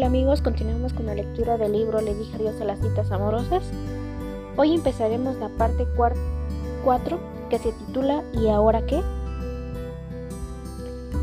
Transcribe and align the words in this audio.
Hola 0.00 0.06
amigos, 0.06 0.40
continuamos 0.40 0.94
con 0.94 1.04
la 1.04 1.14
lectura 1.14 1.58
del 1.58 1.72
libro 1.72 2.00
Le 2.00 2.14
dije 2.14 2.34
adiós 2.34 2.58
a 2.62 2.64
las 2.64 2.80
citas 2.80 3.12
amorosas. 3.12 3.62
Hoy 4.56 4.72
empezaremos 4.72 5.36
la 5.36 5.50
parte 5.50 5.86
4 5.94 7.20
que 7.50 7.58
se 7.58 7.72
titula 7.72 8.24
¿Y 8.32 8.48
ahora 8.48 8.86
qué? 8.86 9.02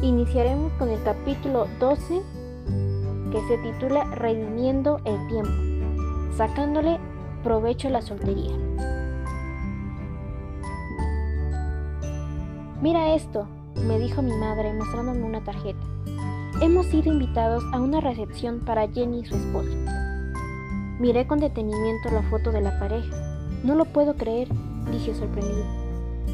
Iniciaremos 0.04 0.72
con 0.74 0.90
el 0.90 1.02
capítulo 1.02 1.66
12 1.80 2.22
que 3.32 3.42
se 3.48 3.58
titula 3.64 4.04
Redimiendo 4.14 5.00
el 5.06 5.28
tiempo, 5.28 6.36
sacándole 6.38 7.00
provecho 7.44 7.88
a 7.88 7.92
la 7.92 8.04
soltería. 8.04 8.56
Mira 12.84 13.16
esto, 13.16 13.48
me 13.88 13.98
dijo 13.98 14.22
mi 14.22 14.38
madre 14.38 14.72
mostrándome 14.72 15.24
una 15.24 15.44
tarjeta. 15.44 15.97
Hemos 16.60 16.88
sido 16.88 17.14
invitados 17.14 17.64
a 17.72 17.80
una 17.80 18.02
recepción 18.02 18.62
para 18.62 18.88
Jenny 18.88 19.20
y 19.20 19.26
su 19.26 19.36
esposo. 19.36 19.70
Miré 21.00 21.28
con 21.28 21.38
detenimiento 21.38 22.10
la 22.10 22.24
foto 22.24 22.52
de 22.52 22.62
la 22.62 22.80
pareja. 22.80 23.16
No 23.64 23.76
lo 23.76 23.86
puedo 23.86 24.16
creer, 24.16 24.48
dije 24.92 25.14
sorprendido. 25.14 25.64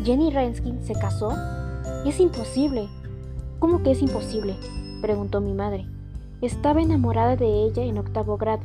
¿Jenny 0.05 0.31
Renskin 0.31 0.81
se 0.81 0.93
casó? 0.93 1.33
Es 2.05 2.21
imposible. 2.21 2.87
¿Cómo 3.59 3.83
que 3.83 3.91
es 3.91 4.01
imposible? 4.01 4.55
preguntó 5.01 5.41
mi 5.41 5.53
madre. 5.53 5.87
Estaba 6.41 6.81
enamorada 6.81 7.35
de 7.35 7.65
ella 7.65 7.83
en 7.83 7.97
octavo 7.97 8.37
grado. 8.37 8.63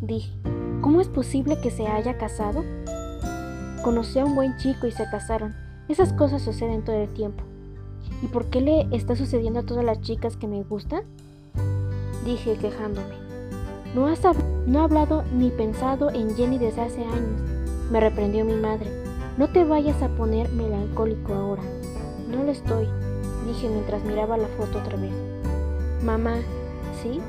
Dije, 0.00 0.32
¿cómo 0.80 1.00
es 1.00 1.06
posible 1.06 1.60
que 1.60 1.70
se 1.70 1.86
haya 1.86 2.18
casado? 2.18 2.64
Conoció 3.84 4.22
a 4.22 4.24
un 4.24 4.34
buen 4.34 4.56
chico 4.56 4.88
y 4.88 4.90
se 4.90 5.08
casaron. 5.08 5.54
Esas 5.88 6.12
cosas 6.12 6.42
suceden 6.42 6.82
todo 6.84 6.96
el 6.96 7.14
tiempo. 7.14 7.44
¿Y 8.22 8.28
por 8.28 8.46
qué 8.46 8.60
le 8.60 8.86
está 8.92 9.16
sucediendo 9.16 9.60
a 9.60 9.62
todas 9.64 9.84
las 9.84 10.00
chicas 10.00 10.36
que 10.36 10.46
me 10.46 10.62
gustan? 10.62 11.02
Dije 12.24 12.56
quejándome. 12.56 13.14
No 13.94 14.06
has 14.06 14.20
no 14.66 14.82
hablado 14.82 15.22
ni 15.32 15.50
pensado 15.50 16.10
en 16.10 16.34
Jenny 16.36 16.58
desde 16.58 16.82
hace 16.82 17.04
años. 17.04 17.40
Me 17.90 18.00
reprendió 18.00 18.44
mi 18.44 18.54
madre. 18.54 18.90
No 19.38 19.48
te 19.48 19.64
vayas 19.64 20.02
a 20.02 20.08
poner 20.08 20.50
melancólico 20.50 21.34
ahora. 21.34 21.62
No 22.30 22.42
lo 22.42 22.50
estoy, 22.50 22.86
dije 23.46 23.68
mientras 23.68 24.02
miraba 24.04 24.36
la 24.36 24.48
foto 24.48 24.78
otra 24.78 24.96
vez. 24.96 25.12
Mamá, 26.02 26.36
¿sí? 27.02 27.20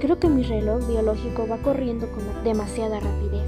Creo 0.00 0.18
que 0.18 0.28
mi 0.28 0.42
reloj 0.42 0.86
biológico 0.86 1.46
va 1.46 1.58
corriendo 1.58 2.10
con 2.10 2.22
demasiada 2.44 3.00
rapidez. 3.00 3.44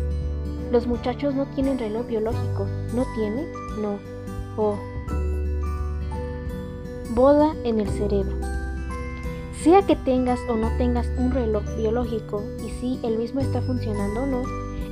Los 0.71 0.87
muchachos 0.87 1.35
no 1.35 1.47
tienen 1.47 1.79
reloj 1.79 2.07
biológico. 2.07 2.67
¿No 2.95 3.07
tienen? 3.15 3.47
No. 3.81 3.99
Oh. 4.57 4.92
Boda 7.15 7.55
en 7.65 7.79
el 7.79 7.89
cerebro. 7.91 8.35
Sea 9.63 9.83
que 9.83 9.97
tengas 9.97 10.41
o 10.49 10.57
no 10.57 10.71
tengas 10.79 11.07
un 11.19 11.31
reloj 11.31 11.63
biológico 11.77 12.43
y 12.65 12.71
si 12.81 12.99
el 13.03 13.19
mismo 13.19 13.41
está 13.41 13.61
funcionando 13.61 14.23
o 14.23 14.27
no, 14.27 14.43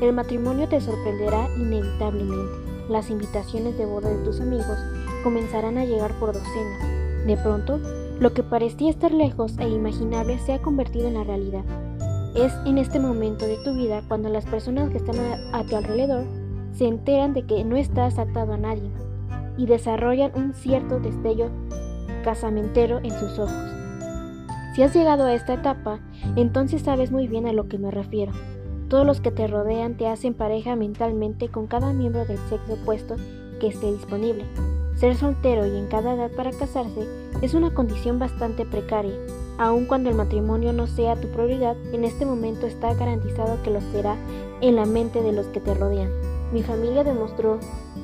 el 0.02 0.12
matrimonio 0.12 0.68
te 0.68 0.82
sorprenderá 0.82 1.48
inevitablemente. 1.56 2.52
Las 2.90 3.08
invitaciones 3.08 3.78
de 3.78 3.86
boda 3.86 4.10
de 4.10 4.22
tus 4.22 4.38
amigos 4.42 4.76
comenzarán 5.24 5.78
a 5.78 5.86
llegar 5.86 6.12
por 6.20 6.34
docenas. 6.34 7.26
De 7.26 7.38
pronto, 7.38 7.78
lo 8.20 8.34
que 8.34 8.42
parecía 8.42 8.90
estar 8.90 9.12
lejos 9.12 9.56
e 9.58 9.66
imaginable 9.70 10.38
se 10.40 10.52
ha 10.52 10.60
convertido 10.60 11.08
en 11.08 11.14
la 11.14 11.24
realidad. 11.24 11.64
Es 12.34 12.52
en 12.66 12.76
este 12.76 13.00
momento 13.00 13.46
de 13.46 13.56
tu 13.64 13.72
vida 13.72 14.02
cuando 14.08 14.28
las 14.28 14.44
personas 14.44 14.90
que 14.90 14.98
están 14.98 15.16
a, 15.54 15.64
tu 15.64 15.74
alrededor 15.74 16.24
se 16.74 16.86
enteran 16.86 17.32
de 17.32 17.46
que 17.46 17.64
no 17.64 17.76
estás 17.76 18.18
atado 18.18 18.52
a 18.52 18.58
nadie, 18.58 18.90
y 19.56 19.64
desarrollan 19.64 20.32
un 20.34 20.52
cierto 20.54 21.00
destello 21.00 21.50
casamentero 22.22 22.98
en 23.02 23.10
sus 23.10 23.38
ojos. 23.38 23.80
Si 24.74 24.82
has 24.82 24.94
llegado 24.94 25.24
a 25.24 25.34
esta 25.34 25.54
etapa, 25.54 25.98
entonces 26.36 26.82
sabes 26.82 27.10
muy 27.10 27.26
bien 27.26 27.46
a 27.46 27.52
lo 27.52 27.68
que 27.68 27.78
me 27.78 27.90
refiero. 27.90 28.32
Todos 28.88 29.06
los 29.06 29.20
que 29.20 29.30
te 29.30 29.46
rodean 29.46 29.96
te 29.96 30.06
hacen 30.06 30.34
pareja 30.34 30.76
mentalmente 30.76 31.48
con 31.48 31.66
cada 31.66 31.92
miembro 31.92 32.24
del 32.24 32.38
sexo 32.48 32.74
opuesto 32.74 33.16
que 33.60 33.68
esté 33.68 33.92
disponible. 33.92 34.44
Ser 34.96 35.16
soltero 35.16 35.66
y 35.66 35.78
en 35.78 35.86
cada 35.86 36.14
edad 36.14 36.30
para 36.36 36.50
casarse 36.50 37.06
es 37.40 37.54
una 37.54 37.72
condición 37.72 38.18
bastante 38.18 38.66
precaria. 38.66 39.14
Aun 39.58 39.86
cuando 39.86 40.10
el 40.10 40.16
matrimonio 40.16 40.72
no 40.72 40.86
sea 40.86 41.16
tu 41.16 41.28
prioridad, 41.28 41.76
en 41.92 42.04
este 42.04 42.26
momento 42.26 42.66
está 42.66 42.94
garantizado 42.94 43.62
que 43.62 43.70
lo 43.70 43.80
será 43.92 44.16
en 44.60 44.76
la 44.76 44.86
mente 44.86 45.22
de 45.22 45.32
los 45.32 45.46
que 45.46 45.60
te 45.60 45.74
rodean. 45.74 46.10
Mi 46.52 46.62
familia 46.62 47.04
demostró 47.04 47.60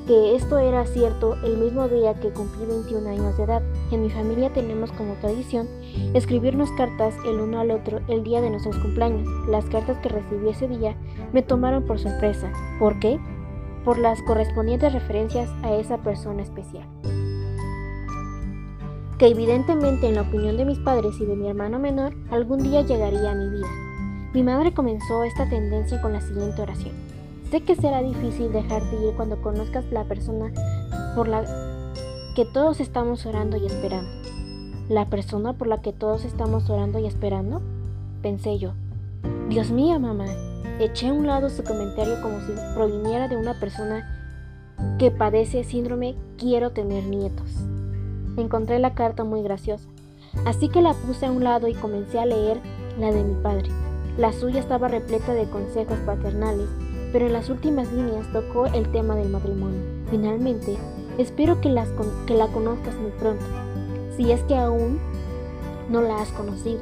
que 0.07 0.35
esto 0.35 0.57
era 0.57 0.85
cierto 0.85 1.35
el 1.43 1.57
mismo 1.57 1.87
día 1.89 2.13
que 2.13 2.29
cumplí 2.29 2.65
21 2.65 3.09
años 3.09 3.37
de 3.37 3.43
edad. 3.43 3.61
En 3.91 4.01
mi 4.01 4.09
familia 4.09 4.51
tenemos 4.53 4.91
como 4.93 5.15
tradición 5.15 5.67
escribirnos 6.13 6.71
cartas 6.77 7.13
el 7.25 7.41
uno 7.41 7.59
al 7.59 7.71
otro 7.71 7.99
el 8.07 8.23
día 8.23 8.39
de 8.39 8.49
nuestros 8.49 8.77
cumpleaños. 8.77 9.27
Las 9.49 9.65
cartas 9.65 9.97
que 9.97 10.09
recibí 10.09 10.47
ese 10.47 10.69
día 10.69 10.95
me 11.33 11.41
tomaron 11.41 11.83
por 11.83 11.99
sorpresa. 11.99 12.51
¿Por 12.79 12.99
qué? 12.99 13.19
Por 13.83 13.99
las 13.99 14.21
correspondientes 14.23 14.93
referencias 14.93 15.49
a 15.61 15.75
esa 15.75 15.97
persona 15.97 16.41
especial. 16.41 16.87
Que 19.19 19.27
evidentemente 19.27 20.07
en 20.07 20.15
la 20.15 20.21
opinión 20.21 20.55
de 20.55 20.65
mis 20.65 20.79
padres 20.79 21.19
y 21.19 21.25
de 21.25 21.35
mi 21.35 21.49
hermano 21.49 21.79
menor, 21.79 22.15
algún 22.31 22.63
día 22.63 22.81
llegaría 22.81 23.31
a 23.31 23.35
mi 23.35 23.49
vida. 23.49 23.67
Mi 24.33 24.41
madre 24.43 24.73
comenzó 24.73 25.23
esta 25.25 25.49
tendencia 25.49 26.01
con 26.01 26.13
la 26.13 26.21
siguiente 26.21 26.61
oración. 26.61 27.16
Sé 27.51 27.61
que 27.61 27.75
será 27.75 28.01
difícil 28.01 28.51
dejarte 28.51 28.97
ir 28.97 29.13
cuando 29.15 29.41
conozcas 29.41 29.85
la 29.89 30.03
persona 30.03 30.51
por 31.15 31.29
la 31.29 31.45
que 32.35 32.43
todos 32.43 32.81
estamos 32.81 33.25
orando 33.25 33.55
y 33.55 33.65
esperando. 33.65 34.09
¿La 34.89 35.05
persona 35.09 35.53
por 35.53 35.67
la 35.67 35.81
que 35.81 35.93
todos 35.93 36.25
estamos 36.25 36.69
orando 36.69 36.99
y 36.99 37.05
esperando? 37.05 37.61
Pensé 38.21 38.57
yo. 38.59 38.73
Dios 39.47 39.71
mío, 39.71 39.97
mamá. 39.97 40.25
Eché 40.79 41.07
a 41.07 41.13
un 41.13 41.25
lado 41.25 41.49
su 41.49 41.63
comentario 41.63 42.21
como 42.21 42.41
si 42.41 42.51
proviniera 42.75 43.29
de 43.29 43.37
una 43.37 43.57
persona 43.59 44.05
que 44.99 45.09
padece 45.09 45.63
síndrome 45.63 46.15
quiero 46.37 46.71
tener 46.71 47.05
nietos. 47.05 47.49
Encontré 48.35 48.77
la 48.77 48.93
carta 48.93 49.23
muy 49.23 49.41
graciosa, 49.41 49.87
así 50.45 50.67
que 50.67 50.81
la 50.81 50.93
puse 50.93 51.25
a 51.25 51.31
un 51.31 51.45
lado 51.45 51.69
y 51.69 51.73
comencé 51.73 52.19
a 52.19 52.25
leer 52.25 52.59
la 52.99 53.11
de 53.11 53.23
mi 53.23 53.41
padre. 53.41 53.69
La 54.17 54.33
suya 54.33 54.59
estaba 54.59 54.89
repleta 54.89 55.33
de 55.33 55.49
consejos 55.49 55.97
paternales 56.05 56.69
pero 57.11 57.25
en 57.25 57.33
las 57.33 57.49
últimas 57.49 57.91
líneas 57.91 58.31
tocó 58.31 58.65
el 58.67 58.91
tema 58.91 59.15
del 59.15 59.29
matrimonio. 59.29 59.79
Finalmente, 60.09 60.77
espero 61.17 61.61
que, 61.61 61.69
la 61.69 61.85
conozcas 62.47 62.95
muy 62.95 63.11
pronto, 63.11 63.45
si 64.15 64.31
es 64.31 64.41
que 64.43 64.55
aún 64.55 64.99
no 65.89 66.01
la 66.01 66.21
has 66.21 66.29
conocido. 66.29 66.79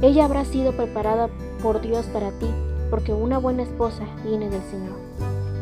Ella 0.00 0.24
habrá 0.24 0.44
sido 0.44 0.72
preparada 0.72 1.28
por 1.62 1.80
Dios 1.80 2.06
para 2.06 2.30
ti, 2.32 2.48
porque 2.90 3.12
una 3.12 3.38
buena 3.38 3.62
esposa 3.62 4.04
viene 4.24 4.50
del 4.50 4.62
Señor. 4.62 4.96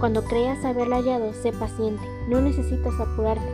Cuando 0.00 0.24
creas 0.24 0.64
haberla 0.64 0.96
hallado, 0.96 1.32
sé 1.34 1.52
paciente, 1.52 2.02
no 2.28 2.40
necesitas 2.40 2.98
apurarte, 2.98 3.46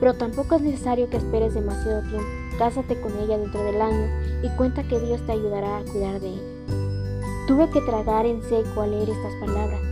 pero 0.00 0.14
tampoco 0.14 0.56
es 0.56 0.62
necesario 0.62 1.08
que 1.08 1.18
esperes 1.18 1.54
demasiado 1.54 2.02
tiempo. 2.02 2.26
Cásate 2.58 3.00
con 3.00 3.16
ella 3.18 3.38
dentro 3.38 3.62
del 3.62 3.80
año 3.80 4.08
y 4.42 4.48
cuenta 4.56 4.82
que 4.82 4.98
Dios 4.98 5.24
te 5.26 5.32
ayudará 5.32 5.78
a 5.78 5.84
cuidar 5.84 6.20
de 6.20 6.28
ella. 6.28 6.42
Tuve 7.46 7.70
que 7.70 7.80
tragar 7.82 8.26
en 8.26 8.42
seco 8.42 8.82
al 8.82 8.90
leer 8.90 9.10
estas 9.10 9.34
palabras. 9.40 9.91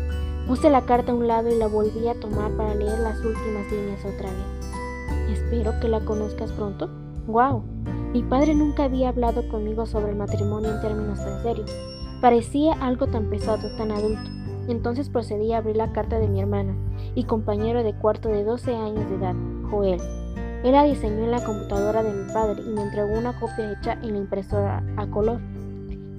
Puse 0.50 0.68
la 0.68 0.84
carta 0.84 1.12
a 1.12 1.14
un 1.14 1.28
lado 1.28 1.48
y 1.48 1.54
la 1.56 1.68
volví 1.68 2.08
a 2.08 2.18
tomar 2.18 2.50
para 2.56 2.74
leer 2.74 2.98
las 2.98 3.24
últimas 3.24 3.70
líneas 3.70 4.04
otra 4.04 4.28
vez. 4.30 5.38
Espero 5.38 5.78
que 5.78 5.86
la 5.86 6.00
conozcas 6.00 6.50
pronto. 6.50 6.90
¡Wow! 7.28 7.62
Mi 8.12 8.24
padre 8.24 8.56
nunca 8.56 8.82
había 8.82 9.10
hablado 9.10 9.46
conmigo 9.48 9.86
sobre 9.86 10.10
el 10.10 10.16
matrimonio 10.16 10.72
en 10.72 10.80
términos 10.80 11.20
tan 11.20 11.40
serios. 11.44 11.70
Parecía 12.20 12.72
algo 12.80 13.06
tan 13.06 13.30
pesado, 13.30 13.70
tan 13.76 13.92
adulto. 13.92 14.28
Entonces 14.66 15.08
procedí 15.08 15.52
a 15.52 15.58
abrir 15.58 15.76
la 15.76 15.92
carta 15.92 16.18
de 16.18 16.26
mi 16.26 16.40
hermano 16.40 16.74
y 17.14 17.22
compañero 17.22 17.84
de 17.84 17.94
cuarto 17.94 18.28
de 18.28 18.42
12 18.42 18.74
años 18.74 19.08
de 19.08 19.16
edad, 19.18 19.36
Joel. 19.70 20.00
Él 20.64 20.72
la 20.72 20.82
diseñó 20.82 21.26
en 21.26 21.30
la 21.30 21.44
computadora 21.44 22.02
de 22.02 22.12
mi 22.12 22.32
padre 22.32 22.60
y 22.66 22.70
me 22.70 22.82
entregó 22.82 23.16
una 23.16 23.38
copia 23.38 23.70
hecha 23.70 23.92
en 24.02 24.14
la 24.14 24.18
impresora 24.18 24.82
a 24.96 25.06
color. 25.06 25.38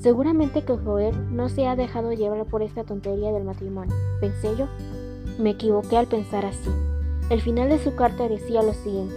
Seguramente 0.02 0.64
que 0.64 0.76
Joel 0.78 1.14
no 1.36 1.48
se 1.48 1.68
ha 1.68 1.76
dejado 1.76 2.12
llevar 2.12 2.44
por 2.46 2.64
esta 2.64 2.84
tontería 2.84 3.32
del 3.32 3.44
matrimonio, 3.44 3.94
pensé 4.20 4.56
yo. 4.58 4.66
Me 5.38 5.52
equivoqué 5.52 5.96
al 5.96 6.08
pensar 6.08 6.44
así. 6.44 6.72
El 7.30 7.40
final 7.40 7.70
de 7.70 7.78
su 7.78 7.94
carta 7.94 8.28
decía 8.28 8.64
lo 8.64 8.74
siguiente. 8.74 9.14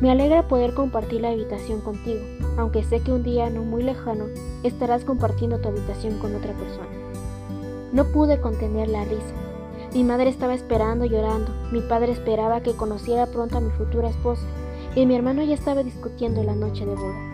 Me 0.00 0.12
alegra 0.12 0.46
poder 0.46 0.74
compartir 0.74 1.22
la 1.22 1.30
habitación 1.30 1.80
contigo, 1.80 2.20
aunque 2.56 2.84
sé 2.84 3.00
que 3.00 3.10
un 3.10 3.24
día 3.24 3.50
no 3.50 3.64
muy 3.64 3.82
lejano 3.82 4.26
estarás 4.62 5.04
compartiendo 5.04 5.58
tu 5.58 5.68
habitación 5.68 6.16
con 6.20 6.36
otra 6.36 6.52
persona. 6.52 6.88
No 7.92 8.04
pude 8.04 8.40
contener 8.40 8.90
la 8.90 9.04
risa. 9.04 9.34
Mi 9.92 10.04
madre 10.04 10.30
estaba 10.30 10.54
esperando 10.54 11.04
llorando, 11.04 11.50
mi 11.72 11.80
padre 11.80 12.12
esperaba 12.12 12.62
que 12.62 12.74
conociera 12.74 13.26
pronto 13.26 13.58
a 13.58 13.60
mi 13.60 13.70
futura 13.70 14.10
esposa, 14.10 14.46
y 14.94 15.04
mi 15.04 15.16
hermano 15.16 15.42
ya 15.42 15.54
estaba 15.54 15.82
discutiendo 15.82 16.44
la 16.44 16.54
noche 16.54 16.86
de 16.86 16.94
boda. 16.94 17.31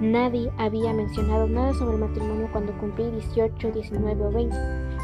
Nadie 0.00 0.50
había 0.58 0.92
mencionado 0.92 1.46
nada 1.46 1.72
sobre 1.74 1.94
el 1.94 2.00
matrimonio 2.00 2.48
cuando 2.50 2.76
cumplí 2.78 3.10
18, 3.10 3.70
19 3.72 4.24
o 4.24 4.32
20, 4.32 4.56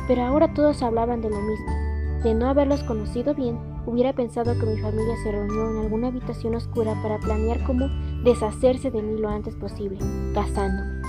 pero 0.08 0.22
ahora 0.22 0.52
todos 0.52 0.82
hablaban 0.82 1.20
de 1.20 1.30
lo 1.30 1.40
mismo. 1.40 1.90
De 2.24 2.34
no 2.34 2.48
haberlos 2.48 2.82
conocido 2.82 3.34
bien, 3.34 3.56
hubiera 3.86 4.12
pensado 4.12 4.58
que 4.58 4.66
mi 4.66 4.78
familia 4.78 5.14
se 5.22 5.30
reunió 5.30 5.70
en 5.70 5.78
alguna 5.78 6.08
habitación 6.08 6.56
oscura 6.56 7.00
para 7.02 7.18
planear 7.18 7.62
cómo 7.64 7.86
deshacerse 8.24 8.90
de 8.90 9.00
mí 9.00 9.18
lo 9.18 9.28
antes 9.28 9.54
posible, 9.54 9.98
casándome. 10.34 11.02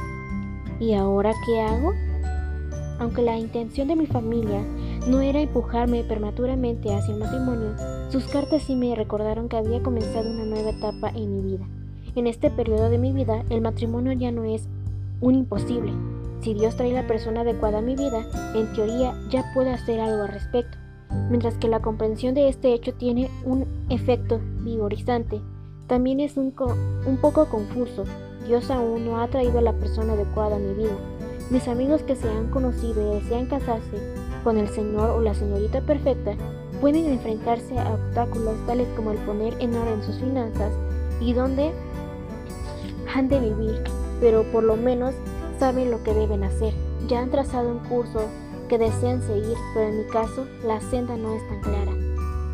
¿Y 0.80 0.94
ahora 0.94 1.33
qué 1.45 1.62
hago? 1.62 1.92
Aunque 3.00 3.24
la 3.24 3.38
intención 3.38 3.88
de 3.88 3.95
mi 3.95 4.06
familia 4.06 4.63
no 5.07 5.22
era 5.22 5.42
empujarme 5.42 6.04
prematuramente 6.04 6.94
hacia 6.94 7.16
el 7.16 7.19
matrimonio, 7.19 7.75
sus 8.10 8.25
cartas 8.28 8.62
sí 8.62 8.75
me 8.75 8.95
recordaron 8.95 9.50
que 9.50 9.57
había 9.57 9.81
comenzado 9.81 10.30
una 10.30 10.45
nueva 10.45 10.69
etapa 10.69 11.10
en 11.10 11.36
mi 11.36 11.42
vida. 11.42 11.81
En 12.13 12.27
este 12.27 12.49
periodo 12.49 12.89
de 12.89 12.97
mi 12.97 13.13
vida, 13.13 13.43
el 13.49 13.61
matrimonio 13.61 14.11
ya 14.11 14.33
no 14.33 14.43
es 14.43 14.67
un 15.21 15.35
imposible. 15.35 15.93
Si 16.41 16.53
Dios 16.53 16.75
trae 16.75 16.91
la 16.91 17.07
persona 17.07 17.41
adecuada 17.41 17.77
a 17.77 17.81
mi 17.81 17.95
vida, 17.95 18.25
en 18.53 18.73
teoría 18.73 19.13
ya 19.29 19.45
puedo 19.53 19.71
hacer 19.71 20.01
algo 20.01 20.23
al 20.23 20.29
respecto. 20.29 20.77
Mientras 21.29 21.55
que 21.55 21.69
la 21.69 21.81
comprensión 21.81 22.33
de 22.33 22.49
este 22.49 22.73
hecho 22.73 22.93
tiene 22.93 23.29
un 23.45 23.65
efecto 23.89 24.41
vigorizante, 24.59 25.39
también 25.87 26.19
es 26.19 26.35
un, 26.35 26.53
un 27.05 27.17
poco 27.17 27.45
confuso. 27.45 28.03
Dios 28.45 28.69
aún 28.71 29.05
no 29.05 29.21
ha 29.21 29.27
traído 29.27 29.59
a 29.59 29.61
la 29.61 29.73
persona 29.73 30.13
adecuada 30.13 30.57
a 30.57 30.59
mi 30.59 30.73
vida. 30.73 30.97
Mis 31.49 31.67
amigos 31.69 32.03
que 32.03 32.17
se 32.17 32.29
han 32.29 32.49
conocido 32.49 33.01
y 33.01 33.21
desean 33.21 33.45
casarse 33.45 33.97
con 34.43 34.57
el 34.57 34.67
señor 34.67 35.11
o 35.11 35.21
la 35.21 35.33
señorita 35.33 35.79
perfecta 35.81 36.35
pueden 36.81 37.05
enfrentarse 37.05 37.77
a 37.79 37.93
obstáculos 37.93 38.55
tales 38.65 38.87
como 38.95 39.11
el 39.11 39.17
poner 39.19 39.53
en 39.59 39.75
orden 39.75 40.03
sus 40.03 40.15
finanzas 40.15 40.73
y 41.21 41.33
dónde 41.33 41.71
han 43.13 43.27
de 43.27 43.39
vivir, 43.39 43.83
pero 44.19 44.43
por 44.51 44.63
lo 44.63 44.75
menos 44.75 45.13
saben 45.59 45.91
lo 45.91 46.03
que 46.03 46.13
deben 46.13 46.43
hacer. 46.43 46.73
Ya 47.07 47.19
han 47.19 47.31
trazado 47.31 47.69
un 47.69 47.79
curso 47.79 48.21
que 48.69 48.77
desean 48.77 49.21
seguir, 49.21 49.57
pero 49.73 49.89
en 49.89 49.97
mi 49.99 50.05
caso 50.05 50.45
la 50.65 50.79
senda 50.79 51.17
no 51.17 51.33
es 51.33 51.47
tan 51.47 51.61
clara. 51.61 51.91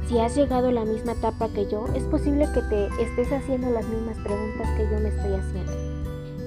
Si 0.07 0.17
has 0.19 0.35
llegado 0.35 0.69
a 0.69 0.71
la 0.71 0.85
misma 0.85 1.11
etapa 1.11 1.49
que 1.49 1.67
yo, 1.67 1.85
es 1.93 2.03
posible 2.03 2.47
que 2.53 2.61
te 2.61 2.87
estés 3.03 3.31
haciendo 3.31 3.69
las 3.69 3.85
mismas 3.87 4.17
preguntas 4.19 4.67
que 4.77 4.83
yo 4.89 4.99
me 4.99 5.09
estoy 5.09 5.33
haciendo. 5.33 5.73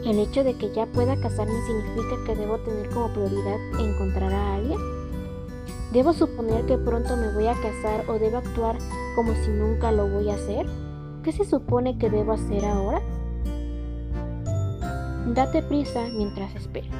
¿El 0.04 0.18
hecho 0.18 0.42
de 0.42 0.54
que 0.54 0.72
ya 0.72 0.86
pueda 0.86 1.14
casarme 1.20 1.60
significa 1.66 2.16
que 2.24 2.36
debo 2.36 2.58
tener 2.60 2.88
como 2.88 3.12
prioridad 3.12 3.58
encontrar 3.78 4.32
a 4.32 4.54
alguien? 4.54 4.78
¿Debo 5.92 6.14
suponer 6.14 6.64
que 6.64 6.78
pronto 6.78 7.16
me 7.16 7.32
voy 7.34 7.48
a 7.48 7.54
casar 7.54 8.08
o 8.08 8.18
debo 8.18 8.38
actuar 8.38 8.78
como 9.14 9.34
si 9.34 9.50
nunca 9.50 9.92
lo 9.92 10.08
voy 10.08 10.30
a 10.30 10.36
hacer? 10.36 10.66
¿Qué 11.22 11.32
se 11.32 11.44
supone 11.44 11.98
que 11.98 12.08
debo 12.08 12.32
hacer 12.32 12.64
ahora? 12.64 13.02
Date 15.34 15.62
prisa 15.62 16.08
mientras 16.12 16.56
esperas. 16.56 16.90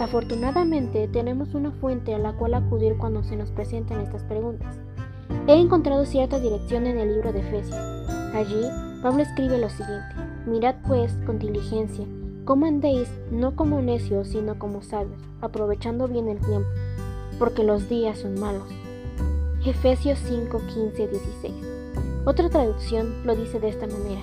Afortunadamente 0.00 1.06
tenemos 1.06 1.54
una 1.54 1.70
fuente 1.70 2.12
a 2.12 2.18
la 2.18 2.32
cual 2.32 2.54
acudir 2.54 2.96
cuando 2.96 3.22
se 3.22 3.36
nos 3.36 3.52
presenten 3.52 4.00
estas 4.00 4.24
preguntas. 4.24 4.76
He 5.46 5.54
encontrado 5.54 6.04
cierta 6.06 6.40
dirección 6.40 6.88
en 6.88 6.98
el 6.98 7.14
libro 7.14 7.32
de 7.32 7.40
Efesios. 7.40 7.78
Allí, 8.34 8.62
Pablo 9.00 9.22
escribe 9.22 9.58
lo 9.58 9.70
siguiente. 9.70 10.08
Mirad 10.44 10.74
pues 10.88 11.12
con 11.24 11.38
diligencia 11.38 12.04
cómo 12.44 12.66
andéis 12.66 13.08
no 13.30 13.54
como 13.54 13.80
necios, 13.80 14.26
sino 14.26 14.58
como 14.58 14.82
sabios, 14.82 15.20
aprovechando 15.40 16.08
bien 16.08 16.28
el 16.28 16.40
tiempo, 16.40 16.68
porque 17.38 17.62
los 17.62 17.88
días 17.88 18.18
son 18.18 18.40
malos. 18.40 18.68
Efesios 19.64 20.18
5, 20.26 20.62
15, 20.74 21.08
16. 21.08 21.54
Otra 22.24 22.50
traducción 22.50 23.24
lo 23.24 23.36
dice 23.36 23.60
de 23.60 23.68
esta 23.68 23.86
manera. 23.86 24.22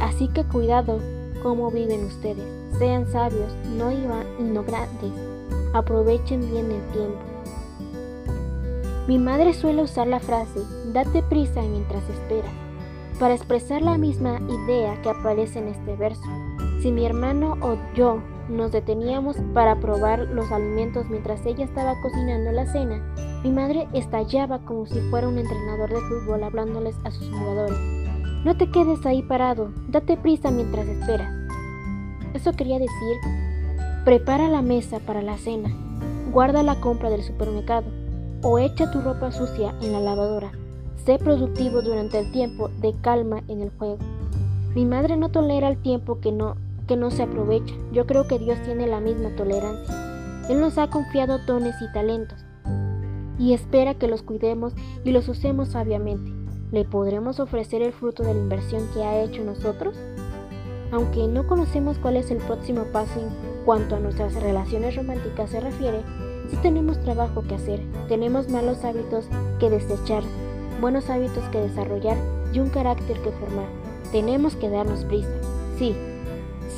Así 0.00 0.28
que 0.28 0.44
cuidado 0.44 0.98
cómo 1.42 1.70
viven 1.70 2.04
ustedes. 2.04 2.57
Sean 2.78 3.06
sabios, 3.06 3.52
no 3.70 3.88
grandes. 4.64 5.12
Aprovechen 5.72 6.40
bien 6.50 6.70
el 6.70 6.82
tiempo. 6.92 7.18
Mi 9.06 9.18
madre 9.18 9.54
suele 9.54 9.82
usar 9.82 10.06
la 10.06 10.20
frase, 10.20 10.60
date 10.92 11.22
prisa 11.22 11.62
mientras 11.62 12.02
esperas 12.10 12.52
para 13.18 13.34
expresar 13.34 13.82
la 13.82 13.98
misma 13.98 14.40
idea 14.48 15.00
que 15.02 15.10
aparece 15.10 15.58
en 15.58 15.68
este 15.68 15.96
verso. 15.96 16.22
Si 16.80 16.92
mi 16.92 17.04
hermano 17.04 17.56
o 17.60 17.76
yo 17.94 18.20
nos 18.48 18.72
deteníamos 18.72 19.36
para 19.52 19.80
probar 19.80 20.20
los 20.20 20.50
alimentos 20.52 21.08
mientras 21.08 21.44
ella 21.44 21.64
estaba 21.64 22.00
cocinando 22.00 22.52
la 22.52 22.66
cena, 22.66 23.02
mi 23.42 23.50
madre 23.50 23.88
estallaba 23.92 24.60
como 24.60 24.86
si 24.86 25.00
fuera 25.10 25.28
un 25.28 25.38
entrenador 25.38 25.90
de 25.90 26.00
fútbol 26.00 26.44
hablándoles 26.44 26.96
a 27.04 27.10
sus 27.10 27.28
jugadores. 27.28 27.78
No 28.44 28.56
te 28.56 28.70
quedes 28.70 29.04
ahí 29.04 29.22
parado, 29.22 29.72
date 29.88 30.16
prisa 30.16 30.50
mientras 30.50 30.86
esperas. 30.86 31.37
Eso 32.38 32.52
quería 32.52 32.78
decir, 32.78 33.16
prepara 34.04 34.48
la 34.48 34.62
mesa 34.62 35.00
para 35.00 35.22
la 35.22 35.36
cena, 35.38 35.70
guarda 36.30 36.62
la 36.62 36.80
compra 36.80 37.10
del 37.10 37.24
supermercado 37.24 37.86
o 38.44 38.60
echa 38.60 38.92
tu 38.92 39.00
ropa 39.00 39.32
sucia 39.32 39.74
en 39.82 39.92
la 39.92 39.98
lavadora. 39.98 40.52
Sé 41.04 41.18
productivo 41.18 41.82
durante 41.82 42.16
el 42.20 42.30
tiempo 42.30 42.68
de 42.80 42.94
calma 43.00 43.42
en 43.48 43.60
el 43.60 43.70
juego. 43.70 43.98
Mi 44.76 44.86
madre 44.86 45.16
no 45.16 45.30
tolera 45.30 45.66
el 45.66 45.78
tiempo 45.78 46.20
que 46.20 46.30
no, 46.30 46.54
que 46.86 46.96
no 46.96 47.10
se 47.10 47.24
aprovecha. 47.24 47.74
Yo 47.90 48.06
creo 48.06 48.28
que 48.28 48.38
Dios 48.38 48.62
tiene 48.62 48.86
la 48.86 49.00
misma 49.00 49.34
tolerancia. 49.34 50.46
Él 50.48 50.60
nos 50.60 50.78
ha 50.78 50.90
confiado 50.90 51.38
dones 51.38 51.74
y 51.82 51.92
talentos 51.92 52.44
y 53.36 53.52
espera 53.52 53.94
que 53.94 54.06
los 54.06 54.22
cuidemos 54.22 54.74
y 55.04 55.10
los 55.10 55.28
usemos 55.28 55.70
sabiamente. 55.70 56.30
¿Le 56.70 56.84
podremos 56.84 57.40
ofrecer 57.40 57.82
el 57.82 57.92
fruto 57.92 58.22
de 58.22 58.32
la 58.32 58.40
inversión 58.40 58.86
que 58.94 59.02
ha 59.02 59.24
hecho 59.24 59.42
nosotros? 59.42 59.96
Aunque 60.90 61.28
no 61.28 61.46
conocemos 61.46 61.98
cuál 61.98 62.16
es 62.16 62.30
el 62.30 62.38
próximo 62.38 62.84
paso 62.84 63.20
en 63.20 63.28
cuanto 63.64 63.96
a 63.96 64.00
nuestras 64.00 64.34
relaciones 64.34 64.96
románticas 64.96 65.50
se 65.50 65.60
refiere, 65.60 66.00
sí 66.50 66.56
tenemos 66.62 66.98
trabajo 67.00 67.42
que 67.42 67.56
hacer, 67.56 67.80
tenemos 68.08 68.48
malos 68.48 68.84
hábitos 68.84 69.26
que 69.60 69.68
desechar, 69.68 70.22
buenos 70.80 71.10
hábitos 71.10 71.44
que 71.50 71.60
desarrollar 71.60 72.16
y 72.54 72.60
un 72.60 72.70
carácter 72.70 73.20
que 73.20 73.32
formar. 73.32 73.66
Tenemos 74.12 74.56
que 74.56 74.70
darnos 74.70 75.04
prisa. 75.04 75.28
Sí, 75.78 75.94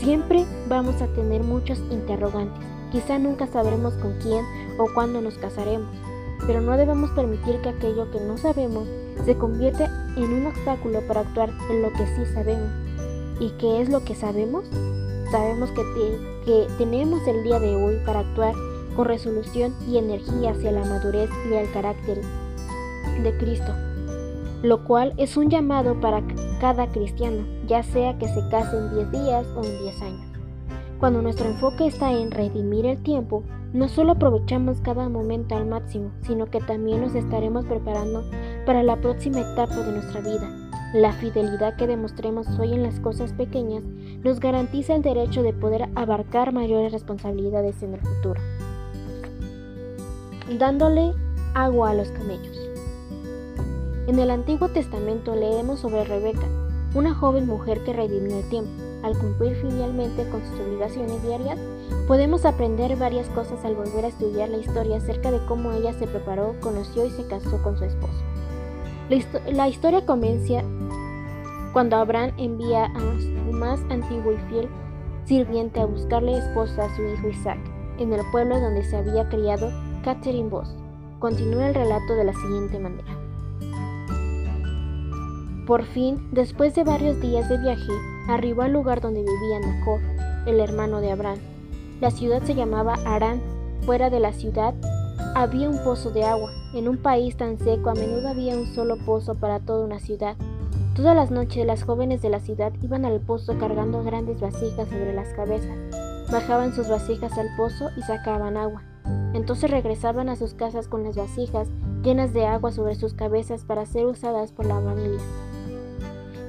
siempre 0.01 0.45
vamos 0.69 1.01
a 1.01 1.07
tener 1.09 1.45
muchos 1.45 1.79
interrogantes. 1.91 2.67
Quizá 2.91 3.19
nunca 3.21 3.47
sabremos 3.47 3.95
con 3.95 4.15
quién 4.19 4.45
o 4.77 4.87
cuándo 4.93 5.21
nos 5.21 5.39
casaremos, 5.39 5.91
pero 6.47 6.61
no 6.61 6.77
debemos 6.77 7.11
permitir 7.11 7.61
que 7.61 7.69
aquello 7.69 8.11
que 8.11 8.19
no 8.19 8.37
sabemos 8.37 8.89
se 9.25 9.37
convierta 9.37 9.85
en 10.17 10.25
un 10.25 10.47
obstáculo 10.47 11.01
para 11.07 11.21
actuar 11.21 11.51
en 11.71 11.83
lo 11.83 11.93
que 11.93 12.07
sí 12.07 12.27
sabemos. 12.35 12.90
¿Y 13.41 13.51
qué 13.59 13.81
es 13.81 13.89
lo 13.89 14.05
que 14.05 14.15
sabemos? 14.15 14.65
Sabemos 15.33 15.71
que, 15.73 15.83
que 16.45 16.67
tenemos 16.79 17.27
el 17.27 17.43
día 17.43 17.59
de 17.59 17.75
hoy 17.75 17.97
para 18.07 18.21
actuar 18.21 18.55
con 18.95 19.07
resolución 19.07 19.75
y 19.89 19.99
energía 19.99 20.53
hacia 20.53 20.73
la 20.73 20.85
madurez 20.85 21.31
y 21.51 21.55
el 21.55 21.71
carácter 21.73 22.21
de 23.23 23.37
Cristo 23.39 23.75
lo 24.63 24.85
cual 24.85 25.15
es 25.17 25.37
un 25.37 25.49
llamado 25.49 26.01
para 26.01 26.23
cada 26.61 26.87
cristiano, 26.89 27.45
ya 27.67 27.83
sea 27.83 28.19
que 28.19 28.29
se 28.29 28.47
case 28.51 28.77
en 28.77 28.95
10 28.95 29.11
días 29.11 29.47
o 29.57 29.65
en 29.65 29.79
10 29.83 30.03
años. 30.03 30.27
Cuando 30.99 31.23
nuestro 31.23 31.47
enfoque 31.47 31.87
está 31.87 32.13
en 32.13 32.31
redimir 32.31 32.85
el 32.85 33.03
tiempo, 33.03 33.43
no 33.73 33.89
solo 33.89 34.13
aprovechamos 34.13 34.81
cada 34.83 35.09
momento 35.09 35.55
al 35.57 35.67
máximo, 35.67 36.11
sino 36.23 36.47
que 36.47 36.61
también 36.61 37.01
nos 37.01 37.15
estaremos 37.15 37.65
preparando 37.65 38.23
para 38.67 38.83
la 38.83 39.01
próxima 39.01 39.41
etapa 39.41 39.77
de 39.77 39.93
nuestra 39.93 40.21
vida. 40.21 40.60
La 40.93 41.13
fidelidad 41.13 41.77
que 41.77 41.87
demostremos 41.87 42.49
hoy 42.59 42.73
en 42.73 42.83
las 42.83 42.99
cosas 42.99 43.33
pequeñas 43.33 43.85
nos 44.25 44.41
garantiza 44.41 44.97
el 44.97 45.03
derecho 45.03 45.45
de 45.45 45.53
poder 45.53 45.89
abarcar 45.95 46.53
mayores 46.53 46.91
responsabilidades 46.91 47.81
en 47.85 47.95
el 47.95 48.01
futuro. 48.01 48.41
Dándole 50.59 51.15
agua 51.55 51.91
a 51.91 51.95
los 51.95 52.09
camellos. 52.11 52.59
En 54.09 54.19
el 54.19 54.33
Antiguo 54.33 54.69
Testamento 54.71 55.37
leemos 55.37 55.79
sobre 55.79 56.03
Rebeca, 56.03 56.49
una 56.97 57.15
joven 57.15 57.47
mujer 57.47 57.85
que 57.85 57.93
redimió 57.93 58.39
el 58.39 58.49
tiempo. 58.49 58.73
Al 59.05 59.17
cumplir 59.17 59.55
fielmente 59.55 60.29
con 60.29 60.45
sus 60.45 60.59
obligaciones 60.59 61.23
diarias, 61.23 61.61
podemos 62.09 62.45
aprender 62.45 62.97
varias 62.97 63.29
cosas 63.29 63.65
al 63.65 63.77
volver 63.77 64.07
a 64.07 64.09
estudiar 64.09 64.49
la 64.49 64.57
historia 64.57 64.97
acerca 64.97 65.31
de 65.31 65.39
cómo 65.47 65.71
ella 65.71 65.93
se 65.93 66.09
preparó, 66.09 66.57
conoció 66.61 67.07
y 67.07 67.11
se 67.11 67.29
casó 67.29 67.63
con 67.63 67.79
su 67.79 67.85
esposo. 67.85 68.25
La, 69.11 69.67
historia 69.67 70.07
comienza 70.07 70.63
cuando 71.73 71.97
Abraham 71.97 72.31
envía 72.37 72.85
a 72.85 73.01
su 73.19 73.53
más 73.53 73.81
antiguo 73.91 74.35
y 74.35 74.37
fiel 74.49 74.69
sirviente 75.25 75.81
a 75.81 75.87
buscarle 75.87 76.39
esposa 76.39 76.85
a 76.85 76.95
su 76.95 77.03
hijo 77.03 77.29
Isaac, 77.29 77.59
en 77.99 78.13
el 78.13 78.21
pueblo 78.31 78.61
donde 78.61 78.85
se 78.85 78.97
había 78.97 79.29
criado 79.29 79.73
Catherine 80.05 80.49
Voss. 80.49 80.77
Continúa 81.19 81.67
el 81.67 81.75
relato 81.75 82.15
de 82.15 82.25
la 82.25 82.33
siguiente 82.35 82.79
manera. 82.79 83.19
Por 85.67 85.83
fin, 85.87 86.29
después 86.31 86.77
de 86.77 86.85
varios 86.85 87.21
días 87.21 87.49
de 87.49 87.59
viaje, 87.59 87.93
arribó 88.29 88.63
al 88.63 88.73
lugar 88.73 89.01
donde 89.01 89.23
vivía 89.23 89.59
Nacor, 89.59 90.01
el 90.47 90.61
hermano 90.61 91.01
de 91.01 91.11
Abraham. 91.11 91.39
La 92.01 92.13
ciudad 92.13 92.45
se 92.45 92.55
llamaba 92.55 92.95
Arán. 93.05 93.41
Fuera 93.87 94.09
de 94.09 94.21
la 94.21 94.33
ciudad 94.33 94.75
había 95.35 95.69
un 95.69 95.83
pozo 95.83 96.11
de 96.11 96.25
agua. 96.25 96.53
En 96.75 96.89
un 96.89 96.97
país 96.97 97.37
tan 97.37 97.59
seco 97.59 97.91
a 97.91 97.95
menudo 97.95 98.29
había 98.29 98.57
un 98.57 98.67
solo 98.75 98.97
pozo 99.05 99.35
para 99.35 99.61
toda 99.61 99.85
una 99.85 100.01
ciudad. 100.01 100.37
Todas 100.95 101.15
las 101.15 101.31
noches 101.31 101.65
las 101.67 101.85
jóvenes 101.85 102.21
de 102.21 102.31
la 102.31 102.41
ciudad 102.41 102.73
iban 102.83 103.05
al 103.05 103.21
pozo 103.21 103.57
cargando 103.59 104.03
grandes 104.03 104.41
vasijas 104.41 104.89
sobre 104.89 105.15
las 105.15 105.29
cabezas. 105.35 105.77
Bajaban 106.31 106.75
sus 106.75 106.89
vasijas 106.89 107.39
al 107.39 107.49
pozo 107.57 107.91
y 107.97 108.03
sacaban 108.03 108.57
agua. 108.57 108.83
Entonces 109.33 109.71
regresaban 109.71 110.29
a 110.29 110.37
sus 110.37 110.55
casas 110.55 110.89
con 110.89 111.05
las 111.05 111.17
vasijas 111.17 111.69
llenas 112.03 112.33
de 112.33 112.47
agua 112.47 112.73
sobre 112.73 112.95
sus 112.95 113.15
cabezas 113.15 113.65
para 113.65 113.87
ser 113.87 114.07
usadas 114.07 114.53
por 114.53 114.67
la 114.67 114.81
familia. 114.81 115.21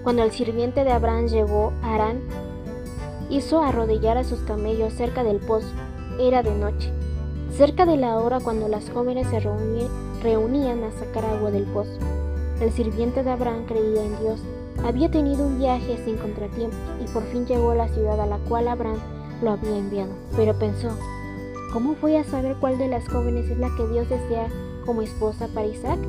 Cuando 0.04 0.24
el 0.24 0.32
sirviente 0.32 0.84
de 0.84 0.92
Abraham 0.92 1.28
llegó 1.28 1.72
a 1.84 1.96
Arán, 1.96 2.22
hizo 3.30 3.62
arrodillar 3.62 4.18
a 4.18 4.24
sus 4.24 4.40
camellos 4.40 4.94
cerca 4.94 5.24
del 5.24 5.38
pozo. 5.38 5.68
Era 6.20 6.44
de 6.44 6.56
noche, 6.56 6.92
cerca 7.58 7.86
de 7.86 7.98
la 7.98 8.18
hora 8.18 8.40
cuando 8.40 8.68
las 8.68 8.90
jóvenes 8.90 9.28
se 9.28 9.40
reunían 9.40 10.84
a 10.84 10.92
sacar 10.92 11.26
agua 11.26 11.52
del 11.52 11.64
pozo. 11.66 11.98
El 12.60 12.72
sirviente 12.72 13.24
de 13.24 13.32
Abraham 13.32 13.66
creía 13.66 14.04
en 14.04 14.20
Dios. 14.20 14.40
Había 14.84 15.12
tenido 15.12 15.46
un 15.46 15.60
viaje 15.60 16.00
sin 16.06 16.18
contratiempo 16.18 16.76
y 17.04 17.08
por 17.12 17.24
fin 17.24 17.46
llegó 17.46 17.72
a 17.72 17.76
la 17.76 17.88
ciudad 17.90 18.20
a 18.20 18.26
la 18.26 18.38
cual 18.38 18.68
Abraham 18.68 19.00
lo 19.42 19.52
había 19.52 19.78
enviado. 19.78 20.12
Pero 20.36 20.58
pensó, 20.58 20.90
¿cómo 21.74 21.96
voy 22.02 22.16
a 22.16 22.24
saber 22.24 22.56
cuál 22.60 22.78
de 22.78 22.88
las 22.88 23.08
jóvenes 23.08 23.50
es 23.50 23.58
la 23.58 23.70
que 23.76 23.88
Dios 23.88 24.10
desea 24.10 24.48
como 24.86 25.02
esposa 25.02 25.48
para 25.54 25.68
Isaac? 25.68 26.00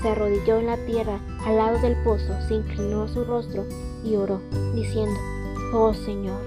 Se 0.00 0.08
arrodilló 0.08 0.58
en 0.58 0.66
la 0.66 0.76
tierra 0.84 1.20
al 1.46 1.56
lado 1.56 1.78
del 1.78 1.96
pozo, 2.02 2.34
se 2.48 2.54
inclinó 2.54 3.08
su 3.08 3.24
rostro 3.24 3.64
y 4.04 4.16
oró, 4.16 4.40
diciendo, 4.74 5.18
Oh 5.74 5.94
Señor, 5.94 6.40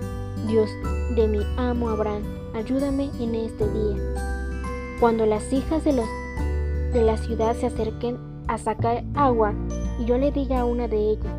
Dios 0.48 0.70
de 1.16 1.28
mi 1.28 1.40
amo 1.58 1.90
Abraham, 1.90 2.24
ayúdame 2.56 3.12
en 3.20 3.36
este 3.36 3.68
día. 3.68 3.98
Cuando 5.00 5.26
las 5.26 5.52
hijas 5.52 5.84
de, 5.84 5.94
los, 5.94 6.08
de 6.94 7.04
la 7.04 7.18
ciudad 7.18 7.56
se 7.56 7.68
acerquen 7.68 8.18
a 8.48 8.58
sacar 8.58 9.04
agua 9.14 9.54
yo 10.04 10.18
le 10.18 10.32
diga 10.32 10.60
a 10.60 10.66
una 10.66 10.88
de 10.88 11.12
ellas, 11.12 11.34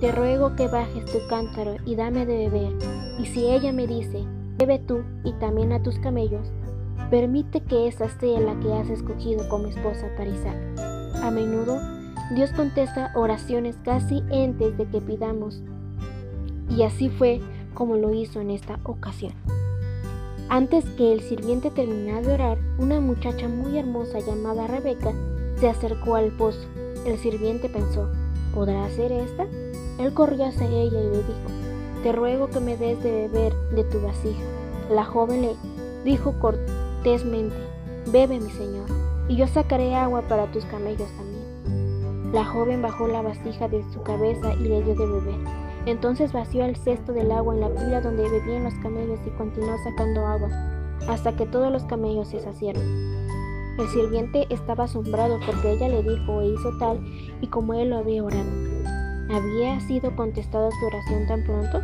te 0.00 0.12
ruego 0.12 0.54
que 0.54 0.68
bajes 0.68 1.04
tu 1.06 1.18
cántaro 1.28 1.76
y 1.84 1.96
dame 1.96 2.24
de 2.24 2.48
beber, 2.48 2.72
y 3.18 3.26
si 3.26 3.46
ella 3.46 3.72
me 3.72 3.86
dice, 3.86 4.24
bebe 4.56 4.78
tú 4.78 5.02
y 5.24 5.32
también 5.34 5.72
a 5.72 5.82
tus 5.82 5.98
camellos, 5.98 6.46
permite 7.10 7.60
que 7.62 7.88
esa 7.88 8.08
sea 8.08 8.40
la 8.40 8.58
que 8.60 8.72
has 8.72 8.88
escogido 8.90 9.48
como 9.48 9.66
esposa 9.66 10.08
para 10.16 10.30
Isaac. 10.30 10.56
A 11.22 11.30
menudo, 11.30 11.80
Dios 12.34 12.52
contesta 12.52 13.10
oraciones 13.14 13.76
casi 13.84 14.22
antes 14.32 14.76
de 14.78 14.86
que 14.86 15.00
pidamos 15.00 15.62
y 16.70 16.82
así 16.82 17.08
fue 17.08 17.40
como 17.74 17.96
lo 17.96 18.12
hizo 18.14 18.40
en 18.40 18.50
esta 18.50 18.78
ocasión. 18.84 19.32
Antes 20.48 20.84
que 20.90 21.12
el 21.12 21.22
sirviente 21.22 21.72
terminara 21.72 22.22
de 22.22 22.32
orar, 22.32 22.58
una 22.78 23.00
muchacha 23.00 23.48
muy 23.48 23.78
hermosa 23.78 24.20
llamada 24.20 24.68
Rebeca 24.68 25.12
se 25.58 25.68
acercó 25.68 26.14
al 26.14 26.30
pozo. 26.36 26.68
El 27.04 27.18
sirviente 27.18 27.68
pensó, 27.68 28.08
¿podrá 28.54 28.84
hacer 28.84 29.10
esta? 29.10 29.44
Él 29.98 30.14
corrió 30.14 30.46
hacia 30.46 30.68
ella 30.68 31.00
y 31.00 31.10
le 31.10 31.16
dijo, 31.16 31.50
te 32.04 32.12
ruego 32.12 32.48
que 32.48 32.60
me 32.60 32.76
des 32.76 33.02
de 33.02 33.28
beber 33.28 33.54
de 33.74 33.82
tu 33.84 34.00
vasija. 34.00 34.42
La 34.88 35.04
joven 35.04 35.42
le 35.42 35.56
dijo 36.04 36.32
cortésmente, 36.38 37.56
bebe 38.12 38.38
mi 38.38 38.50
señor, 38.50 38.86
y 39.28 39.34
yo 39.34 39.48
sacaré 39.48 39.96
agua 39.96 40.22
para 40.28 40.46
tus 40.52 40.64
camellos 40.66 41.08
también. 41.16 42.32
La 42.32 42.44
joven 42.44 42.82
bajó 42.82 43.08
la 43.08 43.20
vasija 43.20 43.66
de 43.66 43.82
su 43.92 44.00
cabeza 44.02 44.54
y 44.54 44.68
le 44.68 44.82
dio 44.82 44.94
de 44.94 45.06
beber. 45.06 45.65
Entonces 45.86 46.32
vació 46.32 46.64
el 46.64 46.76
cesto 46.76 47.12
del 47.12 47.30
agua 47.30 47.54
en 47.54 47.60
la 47.60 47.68
pila 47.68 48.00
donde 48.00 48.28
bebían 48.28 48.64
los 48.64 48.74
camellos 48.74 49.20
y 49.24 49.30
continuó 49.30 49.76
sacando 49.84 50.26
agua, 50.26 50.50
hasta 51.08 51.36
que 51.36 51.46
todos 51.46 51.72
los 51.72 51.84
camellos 51.84 52.28
se 52.28 52.40
saciaron. 52.40 52.82
El 53.78 53.88
sirviente 53.88 54.46
estaba 54.50 54.84
asombrado 54.84 55.38
porque 55.46 55.72
ella 55.72 55.88
le 55.88 56.02
dijo 56.02 56.40
e 56.40 56.48
hizo 56.48 56.76
tal 56.78 56.98
y 57.40 57.46
como 57.46 57.74
él 57.74 57.90
lo 57.90 57.98
había 57.98 58.24
orado. 58.24 58.50
¿Había 59.30 59.80
sido 59.80 60.14
contestada 60.16 60.70
su 60.70 60.86
oración 60.86 61.26
tan 61.28 61.44
pronto? 61.44 61.80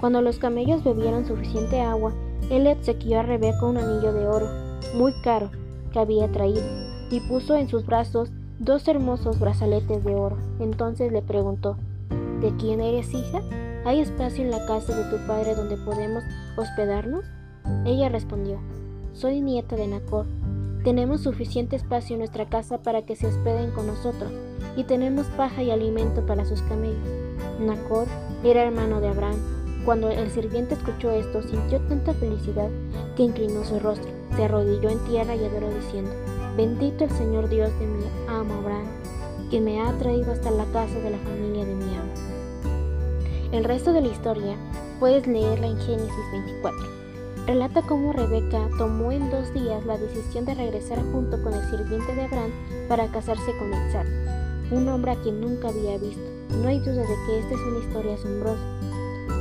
Cuando 0.00 0.20
los 0.20 0.38
camellos 0.38 0.84
bebieron 0.84 1.26
suficiente 1.26 1.80
agua, 1.80 2.12
él 2.50 2.64
le 2.64 2.72
obsequió 2.72 3.20
a 3.20 3.22
Rebeca 3.22 3.64
un 3.64 3.78
anillo 3.78 4.12
de 4.12 4.26
oro, 4.26 4.46
muy 4.94 5.12
caro, 5.22 5.50
que 5.92 5.98
había 5.98 6.30
traído, 6.30 6.62
y 7.10 7.20
puso 7.20 7.56
en 7.56 7.68
sus 7.68 7.86
brazos 7.86 8.30
dos 8.58 8.86
hermosos 8.86 9.40
brazaletes 9.40 10.04
de 10.04 10.14
oro. 10.14 10.36
Entonces 10.60 11.10
le 11.12 11.22
preguntó, 11.22 11.76
¿De 12.42 12.52
quién 12.56 12.80
eres 12.80 13.14
hija? 13.14 13.40
¿Hay 13.84 14.00
espacio 14.00 14.42
en 14.42 14.50
la 14.50 14.66
casa 14.66 14.96
de 14.96 15.16
tu 15.16 15.26
padre 15.28 15.54
donde 15.54 15.76
podemos 15.76 16.24
hospedarnos? 16.56 17.24
Ella 17.84 18.08
respondió, 18.08 18.58
Soy 19.12 19.40
nieta 19.40 19.76
de 19.76 19.86
Nacor. 19.86 20.26
Tenemos 20.82 21.20
suficiente 21.20 21.76
espacio 21.76 22.14
en 22.14 22.18
nuestra 22.18 22.48
casa 22.48 22.82
para 22.82 23.02
que 23.02 23.14
se 23.14 23.28
hospeden 23.28 23.70
con 23.70 23.86
nosotros, 23.86 24.32
y 24.76 24.82
tenemos 24.82 25.28
paja 25.36 25.62
y 25.62 25.70
alimento 25.70 26.26
para 26.26 26.44
sus 26.44 26.62
camellos. 26.62 26.98
Nacor 27.60 28.08
era 28.42 28.64
hermano 28.64 29.00
de 29.00 29.10
Abraham. 29.10 29.38
Cuando 29.84 30.10
el 30.10 30.28
sirviente 30.28 30.74
escuchó 30.74 31.12
esto, 31.12 31.42
sintió 31.42 31.78
tanta 31.82 32.12
felicidad 32.12 32.70
que 33.16 33.22
inclinó 33.22 33.62
su 33.64 33.78
rostro, 33.78 34.10
se 34.34 34.42
arrodilló 34.46 34.90
en 34.90 34.98
tierra 35.04 35.36
y 35.36 35.44
adoró 35.44 35.72
diciendo, 35.72 36.10
Bendito 36.56 37.04
el 37.04 37.10
Señor 37.12 37.48
Dios 37.48 37.70
de 37.78 37.86
mi 37.86 38.04
amo 38.26 38.54
Abraham, 38.54 38.88
que 39.48 39.60
me 39.60 39.80
ha 39.80 39.96
traído 39.98 40.32
hasta 40.32 40.50
la 40.50 40.64
casa 40.72 40.98
de 40.98 41.10
la 41.10 41.18
familia 41.18 41.64
de 41.64 41.74
mi 41.76 41.94
amo. 41.94 42.11
El 43.52 43.64
resto 43.64 43.92
de 43.92 44.00
la 44.00 44.08
historia 44.08 44.56
puedes 44.98 45.26
leerla 45.26 45.66
en 45.66 45.76
Génesis 45.76 46.32
24. 46.32 46.80
Relata 47.46 47.82
cómo 47.82 48.14
Rebeca 48.14 48.66
tomó 48.78 49.12
en 49.12 49.30
dos 49.30 49.52
días 49.52 49.84
la 49.84 49.98
decisión 49.98 50.46
de 50.46 50.54
regresar 50.54 50.98
junto 51.12 51.42
con 51.42 51.52
el 51.52 51.62
sirviente 51.68 52.14
de 52.14 52.22
Abraham 52.22 52.50
para 52.88 53.08
casarse 53.08 53.52
con 53.58 53.68
Isaac, 53.68 54.06
un 54.70 54.88
hombre 54.88 55.10
a 55.10 55.16
quien 55.16 55.42
nunca 55.42 55.68
había 55.68 55.98
visto. 55.98 56.22
No 56.62 56.68
hay 56.68 56.78
duda 56.78 57.02
de 57.02 57.14
que 57.26 57.40
esta 57.40 57.54
es 57.54 57.60
una 57.60 57.84
historia 57.84 58.14
asombrosa. 58.14 58.80